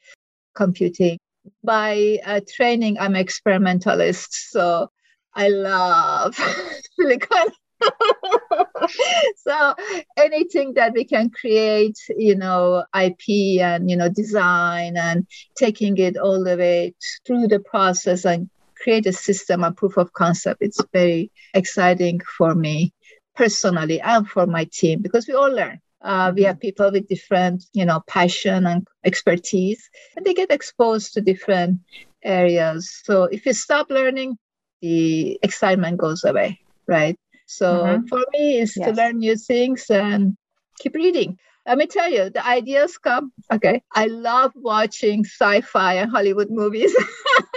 Computing. 0.54 1.18
By 1.62 2.18
uh, 2.24 2.40
training, 2.54 2.98
I'm 2.98 3.14
experimentalist, 3.14 4.50
so 4.50 4.90
I 5.34 5.48
love 5.48 6.34
silicon 6.96 7.52
so 9.36 9.74
anything 10.16 10.74
that 10.74 10.92
we 10.94 11.04
can 11.04 11.30
create 11.30 11.98
you 12.16 12.34
know 12.34 12.84
ip 12.96 13.60
and 13.60 13.90
you 13.90 13.96
know 13.96 14.08
design 14.08 14.96
and 14.96 15.26
taking 15.56 15.96
it 15.98 16.16
all 16.16 16.42
the 16.42 16.56
way 16.56 16.94
through 17.26 17.46
the 17.46 17.60
process 17.60 18.24
and 18.24 18.48
create 18.82 19.06
a 19.06 19.12
system 19.12 19.62
and 19.64 19.76
proof 19.76 19.96
of 19.96 20.12
concept 20.12 20.58
it's 20.62 20.82
very 20.92 21.30
exciting 21.54 22.20
for 22.38 22.54
me 22.54 22.92
personally 23.34 24.00
and 24.00 24.28
for 24.28 24.46
my 24.46 24.66
team 24.72 25.02
because 25.02 25.26
we 25.26 25.34
all 25.34 25.52
learn 25.52 25.78
uh, 26.02 26.32
we 26.34 26.42
have 26.42 26.60
people 26.60 26.90
with 26.90 27.08
different 27.08 27.64
you 27.72 27.84
know 27.84 28.00
passion 28.06 28.66
and 28.66 28.86
expertise 29.04 29.88
and 30.16 30.24
they 30.24 30.34
get 30.34 30.50
exposed 30.50 31.14
to 31.14 31.20
different 31.20 31.80
areas 32.24 33.00
so 33.04 33.24
if 33.24 33.46
you 33.46 33.52
stop 33.52 33.88
learning 33.90 34.36
the 34.82 35.38
excitement 35.42 35.98
goes 35.98 36.24
away 36.24 36.58
right 36.86 37.18
so 37.46 37.84
mm-hmm. 37.84 38.06
for 38.06 38.24
me, 38.32 38.58
is 38.58 38.76
yes. 38.76 38.88
to 38.88 38.94
learn 38.94 39.18
new 39.18 39.36
things 39.36 39.88
and 39.88 40.36
keep 40.80 40.94
reading. 40.94 41.38
Let 41.66 41.78
me 41.78 41.86
tell 41.86 42.10
you, 42.10 42.30
the 42.30 42.44
ideas 42.46 42.98
come. 42.98 43.32
Okay, 43.52 43.82
I 43.94 44.06
love 44.06 44.52
watching 44.54 45.24
sci-fi 45.24 45.94
and 45.94 46.10
Hollywood 46.10 46.50
movies. 46.50 46.94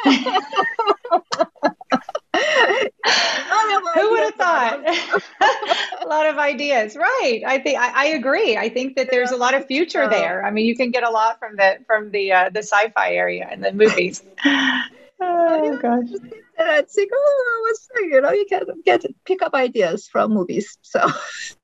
Who 3.95 4.11
would 4.11 4.23
have 4.23 4.35
thought? 4.35 4.83
a 6.03 6.07
lot 6.07 6.27
of 6.27 6.37
ideas, 6.37 6.95
right? 6.95 7.41
I 7.45 7.59
think 7.59 7.79
I, 7.79 7.89
I, 7.89 8.05
agree. 8.09 8.57
I 8.57 8.69
think 8.69 8.95
that 8.95 9.09
there's 9.11 9.31
a 9.31 9.37
lot 9.37 9.53
of 9.53 9.65
future 9.65 10.07
there. 10.07 10.45
I 10.45 10.51
mean, 10.51 10.65
you 10.65 10.75
can 10.75 10.91
get 10.91 11.03
a 11.03 11.09
lot 11.09 11.39
from 11.39 11.55
the 11.55 11.77
from 11.87 12.11
the 12.11 12.31
uh, 12.31 12.49
the 12.49 12.59
sci-fi 12.59 13.13
area 13.13 13.47
and 13.49 13.63
the 13.63 13.71
movies. 13.71 14.23
oh 15.49 15.77
gosh 15.77 16.09
and 16.59 16.69
I'd 16.69 16.89
think, 16.89 17.09
oh, 17.13 17.59
what's 17.61 17.87
you 18.01 18.21
know, 18.21 18.31
you 18.31 18.45
can 18.47 18.63
get 18.83 19.05
pick 19.25 19.41
up 19.41 19.53
ideas 19.53 20.07
from 20.11 20.33
movies. 20.33 20.77
So 20.81 21.07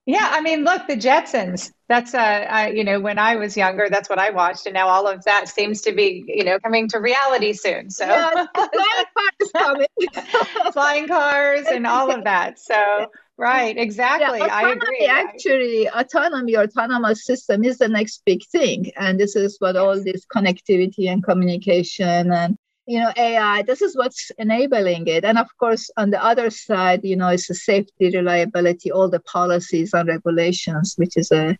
yeah, 0.05 0.29
I 0.31 0.41
mean, 0.41 0.63
look, 0.63 0.87
the 0.87 0.95
Jetsons. 0.95 1.71
That's 1.89 2.15
uh, 2.15 2.17
I, 2.17 2.69
you 2.69 2.83
know, 2.83 2.99
when 2.99 3.19
I 3.19 3.35
was 3.35 3.57
younger, 3.57 3.89
that's 3.89 4.09
what 4.09 4.19
I 4.19 4.31
watched, 4.31 4.65
and 4.65 4.73
now 4.73 4.87
all 4.87 5.07
of 5.07 5.23
that 5.25 5.49
seems 5.49 5.81
to 5.81 5.91
be, 5.91 6.23
you 6.27 6.45
know, 6.45 6.59
coming 6.59 6.87
to 6.89 6.99
reality 6.99 7.53
soon. 7.53 7.89
So 7.89 8.05
yeah, 8.05 8.45
flying 8.55 9.05
cars 9.17 9.51
coming, 9.55 9.87
flying 10.73 11.07
cars, 11.07 11.65
and 11.67 11.85
all 11.85 12.11
of 12.11 12.23
that. 12.23 12.59
So. 12.59 13.07
Right, 13.37 13.77
exactly. 13.77 14.39
Yeah, 14.39 14.47
I 14.49 14.71
agree. 14.71 15.07
Actually, 15.07 15.89
autonomy, 15.89 16.55
autonomous 16.55 17.25
system 17.25 17.65
is 17.65 17.79
the 17.79 17.89
next 17.89 18.21
big 18.25 18.45
thing. 18.45 18.93
And 18.95 19.19
this 19.19 19.35
is 19.35 19.57
what 19.59 19.75
all 19.75 20.01
this 20.01 20.25
connectivity 20.33 21.09
and 21.11 21.21
communication 21.21 22.31
and 22.31 22.57
you 22.87 22.99
know 22.99 23.11
ai 23.17 23.63
this 23.63 23.81
is 23.81 23.95
what's 23.95 24.31
enabling 24.37 25.07
it. 25.07 25.25
And 25.25 25.37
of 25.37 25.47
course 25.57 25.89
on 25.97 26.09
the 26.11 26.23
other 26.23 26.49
side 26.49 27.01
you 27.03 27.15
know 27.15 27.29
it's 27.29 27.47
the 27.47 27.55
safety 27.55 28.11
reliability 28.15 28.91
all 28.91 29.09
the 29.09 29.19
policies 29.19 29.93
and 29.93 30.07
regulations 30.07 30.93
which 30.97 31.17
is 31.17 31.31
a 31.31 31.57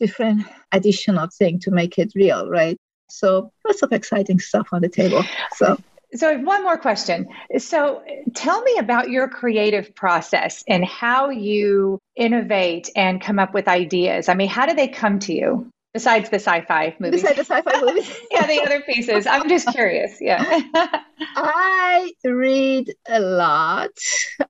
different 0.00 0.46
additional 0.72 1.28
thing 1.38 1.58
to 1.60 1.70
make 1.70 1.98
it 1.98 2.12
real 2.14 2.48
right? 2.48 2.78
So 3.10 3.52
lots 3.66 3.82
of 3.82 3.92
exciting 3.92 4.40
stuff 4.40 4.68
on 4.72 4.82
the 4.82 4.88
table 4.88 5.24
so. 5.56 5.78
So 6.14 6.38
one 6.38 6.62
more 6.62 6.78
question. 6.78 7.26
So 7.58 8.04
tell 8.36 8.62
me 8.62 8.76
about 8.78 9.10
your 9.10 9.26
creative 9.28 9.96
process 9.96 10.62
and 10.68 10.84
how 10.84 11.30
you 11.30 11.98
innovate 12.14 12.88
and 12.94 13.20
come 13.20 13.40
up 13.40 13.52
with 13.52 13.66
ideas. 13.66 14.28
I 14.28 14.34
mean 14.34 14.48
how 14.48 14.66
do 14.66 14.74
they 14.74 14.86
come 14.86 15.18
to 15.20 15.34
you 15.34 15.72
Besides 15.94 16.28
the 16.28 16.40
sci-fi 16.40 16.96
movies. 16.98 17.22
Besides 17.22 17.36
the 17.36 17.44
sci-fi 17.44 17.80
movies. 17.80 18.12
yeah, 18.32 18.46
the 18.48 18.60
other 18.62 18.80
pieces. 18.80 19.28
I'm 19.28 19.48
just 19.48 19.68
curious. 19.68 20.18
Yeah. 20.20 20.42
I 21.36 22.12
read 22.24 22.92
a 23.06 23.20
lot, 23.20 23.90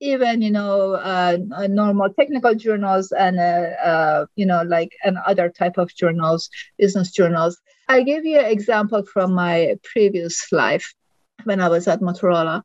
even 0.01 0.41
you 0.41 0.51
know, 0.51 0.95
uh, 0.95 1.37
normal 1.69 2.09
technical 2.19 2.55
journals 2.55 3.13
and 3.13 3.39
uh, 3.39 3.43
uh, 3.85 4.27
you 4.37 4.47
know, 4.47 4.63
like 4.63 4.93
and 5.05 5.19
other 5.19 5.51
type 5.51 5.77
of 5.77 5.95
journals, 5.95 6.49
business 6.79 7.11
journals. 7.11 7.61
I 7.89 8.05
give 8.05 8.25
you 8.25 8.39
an 8.39 8.47
example 8.47 9.05
from 9.05 9.35
my 9.35 9.77
previous 9.85 10.51
life 10.51 10.95
when 11.45 11.61
I 11.61 11.69
was 11.69 11.87
at 11.89 12.01
Motorola. 12.01 12.63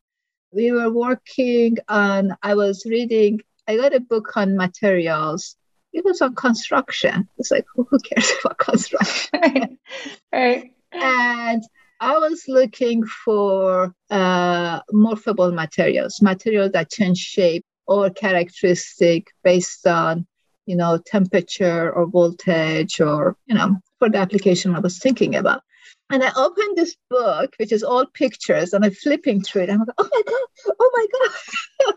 We 0.52 0.72
were 0.72 0.90
working 0.90 1.76
on. 1.86 2.34
I 2.42 2.54
was 2.54 2.86
reading. 2.86 3.40
I 3.68 3.76
got 3.76 3.94
a 3.94 4.00
book 4.00 4.38
on 4.38 4.56
materials 4.56 5.56
it 5.92 6.04
was 6.04 6.20
on 6.20 6.34
construction. 6.34 7.28
It's 7.38 7.50
like, 7.50 7.66
who 7.74 7.86
cares 7.98 8.30
about 8.44 8.58
construction? 8.58 9.78
right. 10.32 10.72
And 10.92 11.62
I 12.00 12.18
was 12.18 12.44
looking 12.48 13.04
for 13.04 13.94
uh, 14.10 14.80
morphable 14.92 15.52
materials, 15.52 16.22
materials 16.22 16.72
that 16.72 16.90
change 16.90 17.18
shape 17.18 17.64
or 17.86 18.10
characteristic 18.10 19.28
based 19.44 19.86
on, 19.86 20.26
you 20.66 20.76
know, 20.76 20.98
temperature 20.98 21.92
or 21.92 22.06
voltage 22.06 23.00
or, 23.00 23.36
you 23.46 23.54
know, 23.54 23.76
for 23.98 24.08
the 24.08 24.18
application 24.18 24.74
I 24.74 24.80
was 24.80 24.98
thinking 24.98 25.34
about. 25.34 25.62
And 26.08 26.24
I 26.24 26.32
opened 26.36 26.76
this 26.76 26.96
book, 27.08 27.54
which 27.58 27.70
is 27.72 27.84
all 27.84 28.04
pictures, 28.06 28.72
and 28.72 28.84
I'm 28.84 28.92
flipping 28.92 29.42
through 29.42 29.62
it. 29.62 29.70
I'm 29.70 29.78
like, 29.78 29.88
oh 29.98 30.08
my 30.10 30.22
God, 30.26 30.74
oh 30.80 30.90
my 30.94 31.06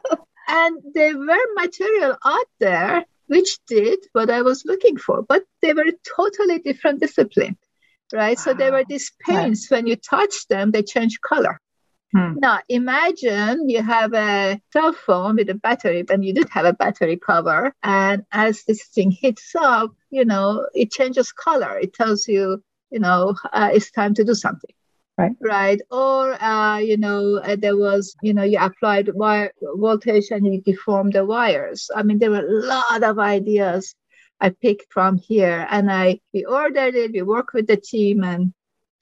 God. 0.10 0.20
and 0.48 0.78
there 0.94 1.18
were 1.18 1.54
material 1.56 2.18
out 2.24 2.46
there 2.60 3.06
which 3.28 3.58
did 3.68 4.00
what 4.14 4.30
I 4.30 4.42
was 4.42 4.64
looking 4.66 4.98
for, 4.98 5.24
but 5.24 5.44
they 5.62 5.74
were 5.74 5.86
totally 6.16 6.60
different 6.60 7.02
discipline, 7.02 7.58
right? 8.14 8.38
Wow. 8.38 8.44
So 8.44 8.54
there 8.54 8.72
were 8.72 8.86
these 8.88 9.12
paints, 9.26 9.70
when 9.70 9.88
you 9.88 9.96
touch 9.96 10.48
them, 10.48 10.72
they 10.72 10.84
change 10.84 11.20
color. 11.22 11.60
Hmm. 12.14 12.36
Now, 12.38 12.60
imagine 12.70 13.70
you 13.70 13.82
have 13.82 14.14
a 14.14 14.62
cell 14.72 14.94
phone 14.94 15.38
with 15.38 15.50
a 15.50 15.56
battery, 15.56 16.06
and 16.10 16.24
you 16.24 16.34
did 16.34 16.50
have 16.50 16.66
a 16.66 16.74
battery 16.74 17.18
cover. 17.18 17.74
And 17.82 18.24
as 18.32 18.64
this 18.66 18.86
thing 18.86 19.10
hits 19.10 19.56
up, 19.56 19.92
you 20.12 20.26
know, 20.26 20.68
it 20.76 20.92
changes 20.92 21.32
color. 21.32 21.80
It 21.80 21.94
tells 21.94 22.28
you, 22.28 22.64
you 22.92 23.00
know, 23.00 23.36
uh, 23.52 23.72
it's 23.74 23.90
time 23.90 24.14
to 24.16 24.24
do 24.24 24.36
something 24.36 24.76
right. 25.18 25.32
Right. 25.40 25.82
Or 25.92 26.42
uh, 26.42 26.78
you 26.78 26.98
know 26.98 27.38
uh, 27.38 27.56
there 27.56 27.78
was 27.78 28.16
you 28.22 28.34
know 28.34 28.44
you 28.44 28.60
applied 28.60 29.10
wire 29.14 29.52
voltage 29.62 30.32
and 30.32 30.46
you 30.46 30.62
deformed 30.62 31.14
the 31.14 31.26
wires. 31.26 31.90
I 31.96 32.04
mean 32.04 32.20
there 32.20 32.32
were 32.32 32.46
a 32.46 32.66
lot 32.66 33.04
of 33.04 33.20
ideas 33.20 33.96
i 34.42 34.50
picked 34.50 34.92
from 34.92 35.16
here 35.16 35.66
and 35.70 35.92
i 35.92 36.20
we 36.34 36.44
ordered 36.44 36.96
it 36.96 37.14
we 37.14 37.22
worked 37.22 37.54
with 37.54 37.68
the 37.68 37.78
team 37.78 38.24
and 38.24 38.52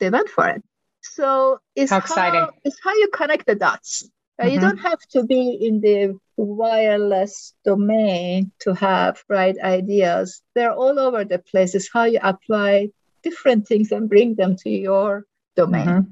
they 0.02 0.10
went 0.10 0.28
for 0.28 0.50
it. 0.50 0.62
So 1.02 1.60
it's 1.76 1.91
how 1.91 2.00
exciting. 2.00 2.41
how, 2.41 2.52
it's 2.65 2.78
how 2.84 2.93
you 2.93 3.08
connect 3.13 3.45
the 3.45 3.56
dots. 3.56 4.10
Uh, 4.38 4.43
mm-hmm. 4.43 4.54
you 4.54 4.60
don't 4.60 4.80
have 4.80 5.00
to 5.12 5.24
be 5.24 5.58
in 5.62 5.80
the 5.80 6.19
wireless 6.36 7.54
domain 7.63 8.52
to 8.60 8.74
have 8.74 9.24
right 9.30 9.58
ideas. 9.60 10.41
They're 10.56 10.74
all 10.74 11.00
over 11.00 11.24
the 11.24 11.39
place. 11.39 11.76
It's 11.76 11.89
how 11.93 12.04
you 12.06 12.19
apply 12.21 12.89
different 13.24 13.67
things 13.67 13.91
and 13.91 14.10
bring 14.10 14.36
them 14.36 14.58
to 14.58 14.69
your 14.69 15.26
domain. 15.56 15.88
Mm-hmm. 15.88 16.12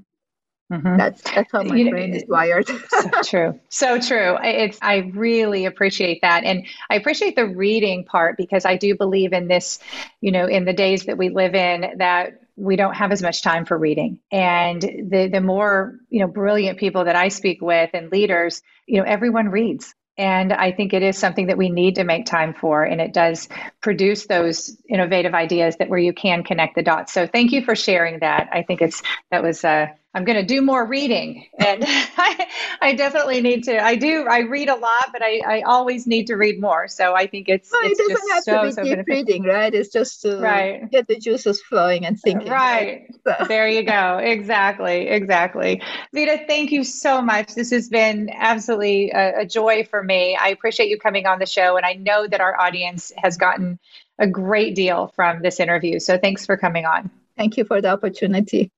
Mm-hmm. 0.72 0.98
That's 0.98 1.22
that's 1.24 1.52
how 1.52 1.64
my 1.64 1.76
you 1.76 1.90
brain 1.90 2.12
know, 2.12 2.18
is 2.18 2.26
wired. 2.28 2.68
so 2.90 3.10
true, 3.24 3.60
so 3.70 4.00
true. 4.00 4.38
It's 4.44 4.78
I 4.84 4.98
really 5.16 5.66
appreciate 5.66 6.22
that, 6.22 6.44
and 6.44 6.68
I 6.92 6.96
appreciate 6.96 7.36
the 7.36 7.48
reading 7.48 8.06
part 8.06 8.38
because 8.38 8.66
I 8.66 8.78
do 8.78 8.96
believe 8.96 9.34
in 9.34 9.48
this. 9.48 9.80
You 10.22 10.32
know, 10.32 10.46
in 10.46 10.66
the 10.66 10.74
days 10.74 11.06
that 11.06 11.18
we 11.18 11.30
live 11.30 11.56
in, 11.56 11.98
that 11.98 12.42
we 12.56 12.76
don't 12.76 12.94
have 12.94 13.12
as 13.12 13.24
much 13.24 13.42
time 13.42 13.66
for 13.66 13.80
reading, 13.80 14.20
and 14.32 14.80
the 14.80 15.28
the 15.32 15.42
more 15.42 15.98
you 16.10 16.20
know 16.20 16.28
brilliant 16.28 16.78
people 16.78 17.06
that 17.06 17.16
I 17.16 17.30
speak 17.30 17.64
with 17.64 17.90
and 17.94 18.12
leaders, 18.12 18.62
you 18.86 19.00
know, 19.00 19.06
everyone 19.08 19.50
reads. 19.50 19.96
And 20.20 20.52
I 20.52 20.74
think 20.74 20.94
it 20.94 21.02
is 21.02 21.18
something 21.18 21.48
that 21.48 21.58
we 21.58 21.70
need 21.70 21.96
to 21.96 22.04
make 22.04 22.26
time 22.26 22.54
for. 22.54 22.84
And 22.84 23.00
it 23.00 23.14
does 23.14 23.48
produce 23.80 24.28
those 24.28 24.76
innovative 24.90 25.34
ideas 25.34 25.78
that 25.78 25.88
where 25.88 25.98
you 25.98 26.12
can 26.12 26.44
connect 26.44 26.76
the 26.76 26.84
dots. 26.84 27.14
So 27.14 27.26
thank 27.26 27.54
you 27.54 27.64
for 27.64 27.74
sharing 27.74 28.20
that. 28.20 28.50
I 28.52 28.64
think 28.64 28.82
it's 28.82 29.02
that 29.32 29.42
was 29.42 29.64
uh, 29.64 29.88
I'm 30.16 30.26
going 30.26 30.38
to 30.38 30.46
do 30.46 30.62
more 30.62 30.86
reading. 30.86 31.46
And 31.60 31.84
I, 31.88 32.48
I, 32.82 32.94
definitely 32.94 33.42
need 33.42 33.66
to. 33.66 33.80
I 33.80 33.96
do. 33.96 34.26
I 34.28 34.40
read 34.40 34.68
a 34.68 34.76
lot, 34.76 35.10
but 35.14 35.22
I, 35.22 35.42
I 35.46 35.62
always 35.62 36.08
need 36.08 36.28
to 36.28 36.36
read 36.36 36.60
more. 36.60 36.88
So 36.88 37.14
I 37.14 37.28
think 37.28 37.48
it's, 37.48 37.70
it's 37.72 38.00
it 38.00 38.10
doesn't 38.10 38.30
have 38.32 38.44
so, 38.44 38.62
to 38.62 38.68
be 38.68 38.72
so 38.72 38.84
deep 38.84 38.92
beneficial. 38.94 39.24
reading, 39.26 39.44
right? 39.44 39.74
It's 39.74 39.90
just 39.90 40.24
to 40.24 40.40
right. 40.40 40.90
get 40.90 41.08
the 41.08 41.20
juices 41.20 41.62
flowing 41.62 42.06
and 42.06 42.20
thinking. 42.20 42.50
Right. 42.50 43.08
right? 43.26 43.40
So. 43.40 43.46
There 43.46 43.68
you 43.68 43.84
go. 43.84 44.18
Exactly. 44.18 45.08
Exactly. 45.10 45.82
Vida, 46.12 46.40
thank 46.48 46.72
you 46.72 46.84
so 46.84 47.22
much. 47.22 47.54
This 47.54 47.70
has 47.70 47.88
been 47.88 48.32
absolutely 48.34 49.12
a, 49.12 49.42
a 49.42 49.46
joy 49.46 49.84
for 49.84 50.04
me. 50.04 50.36
I 50.36 50.48
appreciate 50.48 50.90
you 50.90 50.98
coming 50.98 51.28
on 51.28 51.38
the 51.38 51.46
show, 51.46 51.78
and 51.78 51.86
I 51.86 51.94
know 51.94 52.26
that 52.26 52.42
our 52.42 52.60
audience 52.60 53.12
has 53.18 53.38
gotten 53.38 53.78
a 54.18 54.26
great 54.26 54.74
deal 54.74 55.14
from 55.16 55.44
this 55.44 55.60
interview. 55.60 56.00
So 56.00 56.18
thanks 56.18 56.48
for 56.48 56.58
coming 56.58 56.86
on. 56.86 57.12
Thank 57.38 57.58
you 57.58 57.64
for 57.64 57.80
the 57.80 57.90
opportunity. 57.90 58.72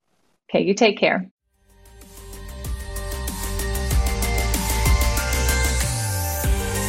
Okay, 0.52 0.66
you 0.66 0.74
take 0.74 0.98
care. 0.98 1.32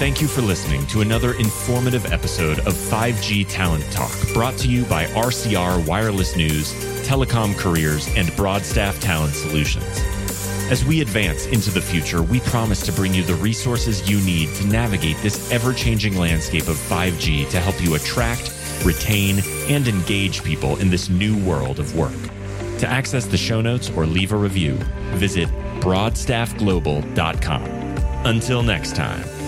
Thank 0.01 0.21
you 0.21 0.27
for 0.27 0.41
listening 0.41 0.85
to 0.89 1.01
another 1.01 1.35
informative 1.35 2.13
episode 2.13 2.59
of 2.61 2.75
5G 2.75 3.47
Talent 3.49 3.85
Talk, 3.93 4.11
brought 4.35 4.59
to 4.59 4.69
you 4.69 4.85
by 4.87 5.05
RCR 5.05 5.87
Wireless 5.87 6.35
News, 6.35 6.75
Telecom 7.07 7.57
Careers, 7.57 8.09
and 8.17 8.35
Broadstaff 8.35 8.99
Talent 8.99 9.33
Solutions. 9.33 9.87
As 10.69 10.85
we 10.85 11.01
advance 11.01 11.47
into 11.47 11.71
the 11.71 11.81
future, 11.81 12.21
we 12.21 12.41
promise 12.41 12.85
to 12.87 12.93
bring 12.93 13.15
you 13.15 13.23
the 13.23 13.37
resources 13.37 14.11
you 14.11 14.21
need 14.23 14.53
to 14.57 14.67
navigate 14.67 15.19
this 15.19 15.53
ever 15.53 15.73
changing 15.73 16.17
landscape 16.17 16.67
of 16.67 16.75
5G 16.75 17.49
to 17.51 17.61
help 17.61 17.81
you 17.81 17.95
attract, 17.95 18.53
retain, 18.85 19.41
and 19.69 19.87
engage 19.87 20.43
people 20.43 20.79
in 20.79 20.91
this 20.91 21.09
new 21.09 21.39
world 21.47 21.79
of 21.79 21.95
work. 21.95 22.32
To 22.83 22.91
access 22.91 23.27
the 23.27 23.37
show 23.37 23.61
notes 23.61 23.91
or 23.91 24.07
leave 24.07 24.33
a 24.33 24.37
review, 24.37 24.75
visit 25.15 25.49
broadstaffglobal.com. 25.79 27.63
Until 28.27 28.65
next 28.65 28.97
time. 28.97 29.42